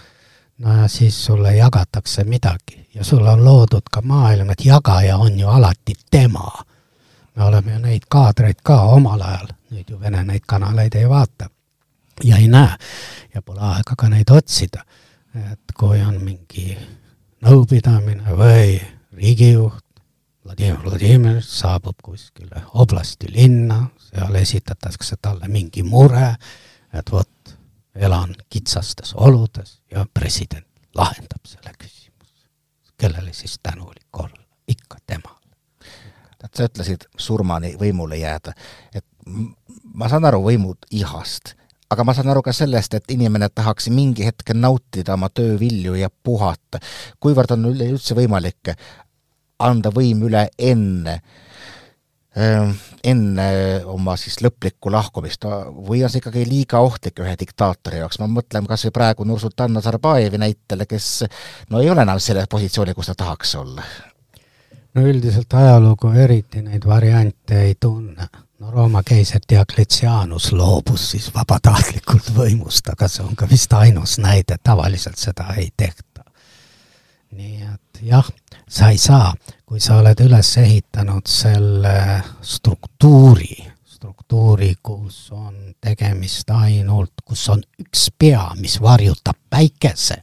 no 0.58 0.78
ja 0.82 0.88
siis 0.89 1.17
sulle 1.25 1.56
jagatakse 1.56 2.23
midagi 2.23 2.88
ja 2.95 3.04
sulle 3.04 3.30
on 3.30 3.43
loodud 3.45 3.91
ka 3.91 4.01
maailm, 4.01 4.49
et 4.49 4.65
jagaja 4.65 5.17
on 5.17 5.39
ju 5.39 5.47
alati 5.47 5.93
tema. 6.12 6.51
me 7.36 7.43
oleme 7.43 7.73
ju 7.73 7.80
neid 7.80 8.01
kaadreid 8.10 8.62
ka 8.63 8.82
omal 8.82 9.21
ajal, 9.21 9.47
nüüd 9.71 9.89
ju 9.89 9.99
Vene 9.99 10.23
neid 10.23 10.43
kanaleid 10.47 10.95
ei 10.95 11.10
vaata 11.10 11.49
ja 12.23 12.38
ei 12.38 12.47
näe 12.47 12.78
ja 13.34 13.41
pole 13.41 13.60
aega 13.60 13.95
ka 13.97 14.10
neid 14.10 14.30
otsida. 14.32 14.86
Et 15.36 15.74
kui 15.78 16.00
on 16.06 16.19
mingi 16.24 16.76
nõupidamine 17.43 18.36
või 18.38 18.78
riigijuht, 19.15 19.84
Vladimir 20.45 20.84
Vladimir 20.84 21.41
saabub 21.41 21.98
kuskile 22.06 22.62
oblasti 22.78 23.32
linna, 23.34 23.88
seal 24.12 24.36
esitatakse 24.38 25.17
talle 25.21 25.50
mingi 25.50 25.84
mure, 25.84 26.36
et 26.93 27.12
vot, 27.12 27.56
elan 27.95 28.36
kitsastes 28.50 29.15
oludes 29.17 29.80
ja 29.91 30.06
president 30.13 30.67
lahendab 30.95 31.48
selle 31.48 31.74
küsimuse. 31.80 32.45
kellele 32.98 33.34
siis 33.34 33.60
tänulik 33.63 34.19
olla? 34.19 34.45
ikka 34.67 34.98
temale. 35.08 35.36
sa 36.54 36.63
ütlesid 36.63 37.08
surmani 37.17 37.76
võimule 37.80 38.17
jääda, 38.17 38.54
et 38.93 39.06
ma 39.93 40.10
saan 40.10 40.26
aru 40.26 40.43
võimud 40.45 40.86
ihast, 40.91 41.56
aga 41.89 42.04
ma 42.04 42.13
saan 42.17 42.30
aru 42.34 42.41
ka 42.45 42.54
sellest, 42.56 42.93
et 42.98 43.12
inimene 43.13 43.50
tahaks 43.54 43.89
mingi 43.93 44.26
hetk 44.26 44.54
nautida 44.58 45.13
oma 45.13 45.30
töö 45.30 45.60
vilju 45.60 45.95
ja 46.00 46.10
puhata. 46.10 46.80
kuivõrd 47.19 47.52
on 47.58 47.71
üleüldse 47.74 48.15
võimalik 48.17 48.74
anda 49.60 49.91
võim 49.93 50.24
üle 50.28 50.48
enne, 50.58 51.19
ähm, 52.38 52.74
enne 53.04 53.48
oma 53.91 54.17
siis 54.19 54.41
lõplikku 54.43 54.91
lahkumist 54.91 55.45
või 55.45 56.04
on 56.04 56.12
see 56.12 56.24
ikkagi 56.24 56.48
liiga 56.50 56.82
ohtlik 56.84 57.21
ühe 57.24 57.36
diktaatori 57.39 58.02
jaoks, 58.02 58.19
ma 58.19 58.28
mõtlen 58.32 58.67
kas 58.67 58.88
või 58.88 58.95
praegu 58.98 59.28
Nursultan 59.28 59.74
Nazarbajevi 59.78 60.41
näitele, 60.41 60.89
kes 60.89 61.24
no 61.69 61.84
ei 61.84 61.89
ole 61.89 62.04
enam 62.04 62.19
selle 62.19 62.48
positsiooni, 62.50 62.98
kus 62.98 63.13
ta 63.13 63.19
tahaks 63.24 63.56
olla. 63.62 63.86
no 64.95 65.06
üldiselt 65.06 65.54
ajalugu 65.54 66.12
eriti 66.12 66.62
neid 66.65 66.86
variante 66.88 67.62
ei 67.62 67.76
tunne. 67.80 68.28
No 68.60 68.72
Rooma 68.72 69.04
keiser 69.04 69.41
Diocletianus 69.50 70.52
loobus 70.52 71.12
siis 71.12 71.30
vabatahtlikult 71.36 72.32
võimust, 72.36 72.89
aga 72.91 73.08
see 73.12 73.26
on 73.26 73.36
ka 73.36 73.50
vist 73.50 73.74
ainus 73.74 74.18
näide, 74.24 74.58
tavaliselt 74.63 75.20
seda 75.20 75.54
ei 75.58 75.70
tehta. 75.78 76.24
nii 77.36 77.63
et 77.68 78.02
jah 78.02 78.30
sa 78.70 78.89
ei 78.89 78.98
saa, 78.98 79.34
kui 79.65 79.80
sa 79.80 80.00
oled 80.00 80.20
üles 80.26 80.58
ehitanud 80.58 81.28
selle 81.28 82.24
struktuuri, 82.41 83.58
struktuuri, 83.86 84.76
kus 84.84 85.30
on 85.32 85.76
tegemist 85.82 86.50
ainult, 86.50 87.13
kus 87.26 87.50
on 87.50 87.63
üks 87.82 88.10
pea, 88.20 88.48
mis 88.60 88.80
varjutab 88.82 89.38
päikese, 89.50 90.20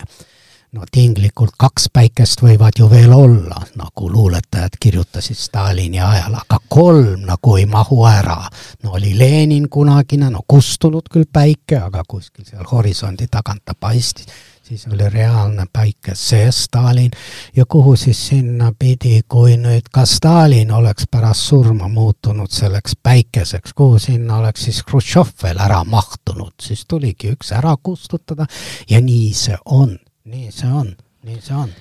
no 0.72 0.87
tinglikult 0.92 1.52
kaks 1.61 1.88
päikest 1.92 2.42
võivad 2.42 2.78
ju 2.78 2.88
veel 2.90 3.12
olla, 3.12 3.61
nagu 3.76 4.08
luuletajad 4.11 4.78
kirjutasid 4.80 5.37
Stalini 5.37 6.00
ajal, 6.00 6.38
aga 6.38 6.58
kolm 6.68 7.26
nagu 7.28 7.56
ei 7.56 7.66
mahu 7.66 8.04
ära. 8.08 8.38
no 8.82 8.96
oli 8.98 9.18
Lenin 9.18 9.68
kunagine, 9.68 10.30
no 10.30 10.40
kustunud 10.48 11.11
küll 11.12 11.28
päike, 11.32 11.76
aga 11.76 12.04
kuskil 12.08 12.44
seal 12.48 12.64
horisondi 12.70 13.28
tagant 13.30 13.64
ta 13.64 13.74
paistis 13.78 14.26
siis 14.62 14.87
oli 14.87 15.08
reaalne 15.08 15.66
päike, 15.72 16.14
see 16.14 16.52
Stalin, 16.52 17.11
ja 17.56 17.64
kuhu 17.68 17.96
siis 17.96 18.28
sinna 18.28 18.72
pidi, 18.78 19.20
kui 19.28 19.56
nüüd 19.61 19.90
ka 19.92 20.06
Stalin 20.06 20.72
oleks 20.72 21.04
pärast 21.11 21.50
surma 21.50 21.88
muutunud 21.88 22.50
selleks 22.50 22.96
päikeseks, 23.02 23.74
kuhu 23.74 23.98
sinna 23.98 24.38
oleks 24.38 24.64
siis 24.64 24.80
Hruštšov 24.88 25.35
veel 25.42 25.61
ära 25.61 25.82
mahtunud, 25.85 26.54
siis 26.62 26.87
tuligi 26.88 27.35
üks 27.35 27.52
ära 27.52 27.74
kustutada 27.82 28.46
ja 28.90 29.00
nii 29.00 29.35
see 29.37 29.58
on, 29.64 29.98
nii 30.24 30.52
see 30.52 30.70
on, 30.70 30.94
nii 31.24 31.40
see 31.40 31.56
on. 31.56 31.72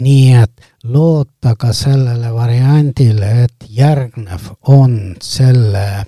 nii 0.00 0.34
et 0.42 0.66
loota 0.84 1.54
ka 1.58 1.72
sellele 1.72 2.32
variandile, 2.34 3.30
et 3.44 3.70
järgnev 3.70 4.52
on 4.68 5.16
selle 5.22 6.04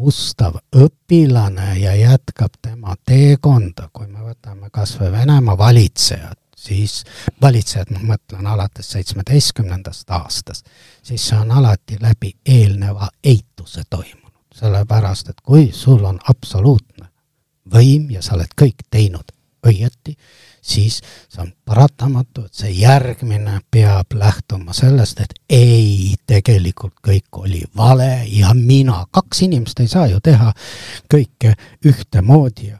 ustav 0.00 0.56
õpilane 0.76 1.74
ja 1.80 1.94
jätkab 1.96 2.56
tema 2.62 2.94
teekonda, 3.04 3.88
kui 3.92 4.06
me 4.08 4.24
võtame 4.24 4.70
kas 4.72 4.94
või 5.00 5.12
Venemaa 5.12 5.58
valitsejad, 5.58 6.38
siis 6.56 7.02
valitsejad, 7.42 7.92
ma 7.94 8.14
mõtlen 8.14 8.46
alates 8.46 8.90
seitsmeteistkümnendast 8.94 10.10
aastast, 10.16 10.68
siis 11.02 11.28
see 11.28 11.38
on 11.38 11.52
alati 11.52 11.98
läbi 12.00 12.34
eelneva 12.46 13.10
eituse 13.24 13.84
toimunud. 13.90 14.16
sellepärast, 14.54 15.28
et 15.28 15.40
kui 15.40 15.70
sul 15.72 16.04
on 16.04 16.18
absoluutne 16.28 17.06
võim 17.72 18.10
ja 18.10 18.22
sa 18.22 18.34
oled 18.34 18.50
kõik 18.60 18.82
teinud 18.90 19.32
õieti, 19.66 20.16
siis 20.62 21.00
see 21.28 21.42
on 21.42 21.52
paratamatu, 21.64 22.44
et 22.44 22.54
see 22.54 22.70
järgmine 22.80 23.60
peab 23.70 24.12
lähtuma 24.14 24.72
sellest, 24.76 25.20
et 25.20 25.34
ei, 25.48 26.14
tegelikult 26.26 26.94
kõik 27.06 27.42
oli 27.44 27.64
vale 27.76 28.26
ja 28.28 28.54
mina, 28.54 29.04
kaks 29.10 29.42
inimest 29.48 29.80
ei 29.80 29.88
saa 29.88 30.06
ju 30.06 30.20
teha 30.20 30.52
kõike 31.10 31.56
ühtemoodi 31.86 32.72
ja 32.72 32.78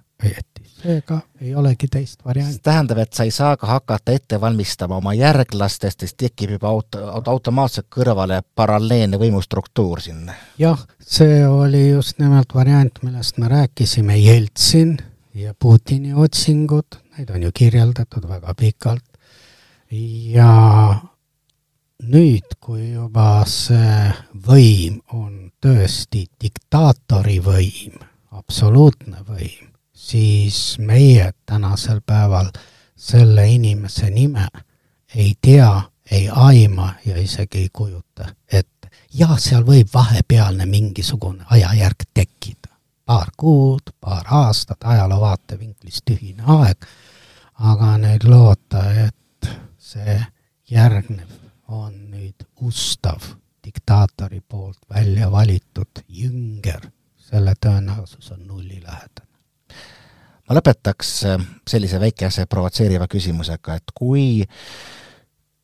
seega 0.83 1.21
ei 1.41 1.55
olegi 1.55 1.89
teist 1.89 2.25
varianti. 2.25 2.59
tähendab, 2.63 2.99
et 2.99 3.13
sa 3.13 3.25
ei 3.25 3.31
saa 3.31 3.57
ka 3.57 3.67
hakata 3.67 4.13
ette 4.13 4.41
valmistama 4.41 4.97
oma 4.97 5.15
järglastest, 5.15 6.01
siis 6.01 6.15
tekib 6.15 6.57
juba 6.57 6.69
auto, 6.69 7.03
automaatselt 7.27 7.89
kõrvale 7.97 8.41
paralleelne 8.55 9.21
võimustruktuur 9.21 10.01
sinna. 10.01 10.35
jah, 10.59 10.81
see 11.01 11.47
oli 11.47 11.89
just 11.91 12.19
nimelt 12.19 12.55
variant, 12.55 13.03
millest 13.03 13.39
me 13.39 13.49
rääkisime, 13.49 14.19
Jeltsin 14.19 14.99
ja 15.41 15.55
Putini 15.59 16.15
otsingud, 16.15 16.99
neid 17.17 17.31
on 17.31 17.43
ju 17.43 17.51
kirjeldatud 17.55 18.29
väga 18.29 18.55
pikalt, 18.55 19.05
ja 20.35 21.01
nüüd, 22.03 22.57
kui 22.61 22.93
juba 22.93 23.43
see 23.49 24.11
võim 24.47 25.01
on 25.17 25.51
tõesti 25.63 26.27
diktaatori 26.41 27.39
võim, 27.45 27.99
absoluutne 28.37 29.25
võim, 29.29 29.71
siis 29.93 30.79
meie 30.79 31.33
tänasel 31.47 32.01
päeval 32.07 32.53
selle 32.97 33.47
inimese 33.49 34.11
nime 34.11 34.49
ei 35.15 35.35
tea, 35.41 35.73
ei 36.11 36.29
aima 36.29 36.95
ja 37.07 37.17
isegi 37.19 37.65
ei 37.65 37.69
kujuta 37.73 38.29
ette. 38.53 38.91
jah, 39.15 39.39
seal 39.39 39.65
võib 39.67 39.89
vahepealne 39.95 40.67
mingisugune 40.67 41.45
ajajärk 41.51 42.05
tekkida 42.15 42.60
paar 43.11 43.31
kuud, 43.37 43.91
paar 44.01 44.27
aastat 44.31 44.85
ajaloo 44.87 45.21
vaatevinklist 45.21 46.05
tühine 46.07 46.45
aeg, 46.47 46.85
aga 47.59 47.97
nüüd 47.99 48.23
loota, 48.31 48.85
et 49.07 49.49
see 49.83 50.15
järgnev 50.71 51.33
on 51.75 51.97
nüüd 52.13 52.47
ustav 52.63 53.27
diktaatori 53.67 54.39
poolt 54.47 54.79
välja 54.95 55.27
valitud 55.33 56.05
jünger, 56.07 56.87
selle 57.19 57.57
tõenäosus 57.59 58.31
on 58.37 58.47
nullilähedane. 58.47 59.27
ma 60.47 60.61
lõpetaks 60.61 61.13
äh, 61.33 61.45
sellise 61.67 61.99
väikese 62.01 62.47
provotseeriva 62.47 63.11
küsimusega, 63.11 63.75
et 63.75 63.91
kui 63.95 64.47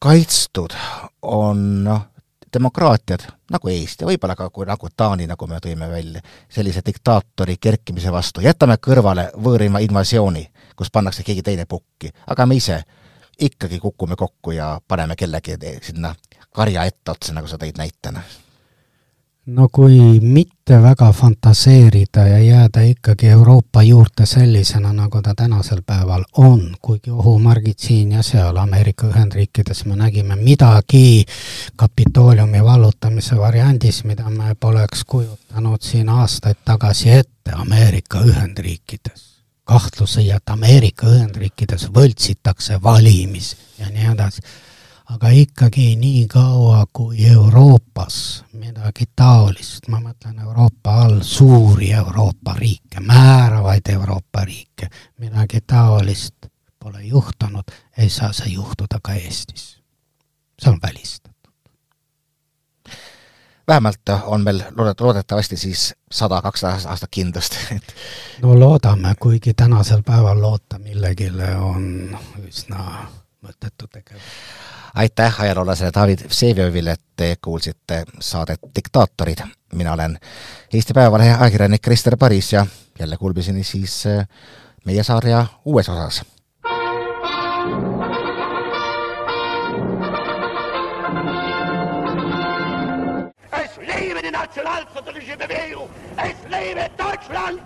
kaitstud 0.03 0.75
on 1.23 1.63
noh, 1.87 2.09
demokraatiad, 2.57 3.27
nagu 3.53 3.71
Eesti, 3.71 4.07
võib-olla 4.09 4.37
ka 4.39 4.49
kui, 4.51 4.67
nagu 4.69 4.89
Taani, 4.97 5.29
nagu 5.31 5.49
me 5.51 5.61
tõime 5.63 5.91
välja, 5.91 6.23
sellise 6.53 6.83
diktaatori 6.87 7.59
kerkimise 7.61 8.13
vastu, 8.13 8.45
jätame 8.45 8.79
kõrvale 8.83 9.29
võõrima 9.37 9.83
invasiooni, 9.85 10.47
kus 10.77 10.91
pannakse 10.93 11.27
keegi 11.27 11.45
teine 11.45 11.69
pukki, 11.69 12.11
aga 12.27 12.47
me 12.47 12.59
ise 12.59 12.81
ikkagi 13.39 13.79
kukume 13.81 14.17
kokku 14.17 14.57
ja 14.57 14.75
paneme 14.89 15.17
kellegi 15.17 15.59
sinna 15.83 16.15
karja 16.57 16.89
etteotsa, 16.89 17.37
nagu 17.37 17.49
sa 17.49 17.61
tõid 17.61 17.79
näitena 17.79 18.25
no 19.47 19.69
kui 19.73 20.21
mitte 20.21 20.79
väga 20.83 21.13
fantaseerida 21.13 22.27
ja 22.27 22.39
jääda 22.39 22.81
ikkagi 22.83 23.29
Euroopa 23.29 23.83
juurde 23.83 24.27
sellisena, 24.27 24.93
nagu 24.93 25.23
ta 25.23 25.35
tänasel 25.35 25.83
päeval 25.87 26.25
on, 26.37 26.77
kuigi 26.83 27.11
ohumärgid 27.11 27.79
siin 27.79 28.13
ja 28.13 28.23
seal 28.23 28.57
Ameerika 28.57 29.07
Ühendriikides 29.07 29.85
me 29.87 29.97
nägime 29.97 30.37
midagi 30.37 31.25
Kapitooliumi 31.77 32.65
vallutamise 32.65 33.39
variandis, 33.39 34.05
mida 34.05 34.31
me 34.31 34.55
poleks 34.61 35.05
kujutanud 35.05 35.83
siin 35.83 36.09
aastaid 36.09 36.59
tagasi 36.65 37.11
ette 37.11 37.53
Ameerika 37.55 38.21
Ühendriikides. 38.21 39.37
kahtlusi, 39.65 40.31
et 40.31 40.51
Ameerika 40.51 41.07
Ühendriikides 41.07 41.89
võltsitakse 41.95 42.83
valimis 42.83 43.57
ja 43.79 43.91
nii 43.91 44.13
edasi 44.15 44.43
aga 45.11 45.29
ikkagi 45.29 45.97
nii 45.97 46.27
kaua, 46.27 46.87
kui 46.93 47.27
Euroopas 47.27 48.45
midagi 48.53 49.05
taolist, 49.17 49.89
ma 49.89 50.01
mõtlen 50.03 50.41
Euroopa 50.43 50.95
all 51.05 51.21
suuri 51.23 51.93
Euroopa 51.93 52.55
riike, 52.59 53.01
määravaid 53.01 53.87
Euroopa 53.93 54.45
riike, 54.45 54.91
midagi 55.19 55.61
taolist 55.67 56.51
pole 56.83 57.03
juhtunud, 57.03 57.71
ei 57.99 58.11
saa 58.11 58.33
see 58.33 58.53
juhtuda 58.55 58.99
ka 59.03 59.15
Eestis. 59.15 59.79
see 60.59 60.73
on 60.73 60.79
välistatud. 60.83 61.53
vähemalt 63.69 64.09
on 64.25 64.41
meil 64.41 64.63
loodet-, 64.71 65.01
loodetavasti 65.01 65.57
siis 65.57 65.95
sada, 66.11 66.43
kakssada 66.43 66.89
aastat 66.89 67.11
kindlust 67.11 67.57
no 68.43 68.59
loodame, 68.61 69.15
kuigi 69.21 69.55
tänasel 69.55 70.03
päeval 70.03 70.43
loota 70.43 70.79
millegile 70.79 71.57
on 71.57 72.19
üsna 72.49 73.07
mõttetu 73.43 73.87
tegevus 73.87 74.23
aitäh 74.96 75.42
ajaloolasele 75.42 75.92
David 75.96 76.20
Vseviovile, 76.28 76.92
et 76.92 77.02
te 77.16 77.36
kuulsite 77.42 78.04
saadet 78.20 78.60
Diktaatorid. 78.76 79.38
mina 79.74 79.94
olen 79.94 80.20
Eesti 80.74 80.94
Päevalehe 80.94 81.34
ajakirjanik 81.34 81.82
Krister 81.82 82.18
Paris 82.18 82.54
ja 82.54 82.66
jälle 83.00 83.18
kuulmiseni 83.18 83.64
siis 83.64 84.06
äh, 84.06 84.28
meie 84.86 85.04
sarja 85.04 85.46
uues 85.66 85.90
osas. 85.90 86.24
Es 93.64 93.78
lebe 93.78 94.22
die 94.22 94.32
nationalsozialistische 94.32 95.38
Bewegung! 95.38 95.90
Es 96.18 96.38
lebe 96.50 96.92
Deutschland! 96.98 97.60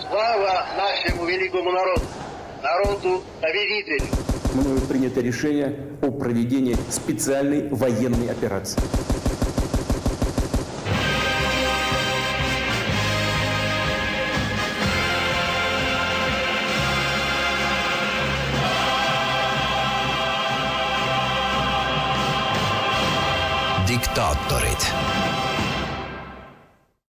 Слава 0.00 0.66
нашему 0.76 1.26
великому 1.26 1.72
народу! 1.72 2.25
Народу 2.63 3.23
победителю. 3.41 4.07
Мною 4.53 4.81
принято 4.81 5.21
решение 5.21 5.75
о 6.01 6.11
проведении 6.11 6.75
специальной 6.89 7.67
военной 7.69 8.29
операции. 8.29 8.81
diktaatorid 23.87 25.26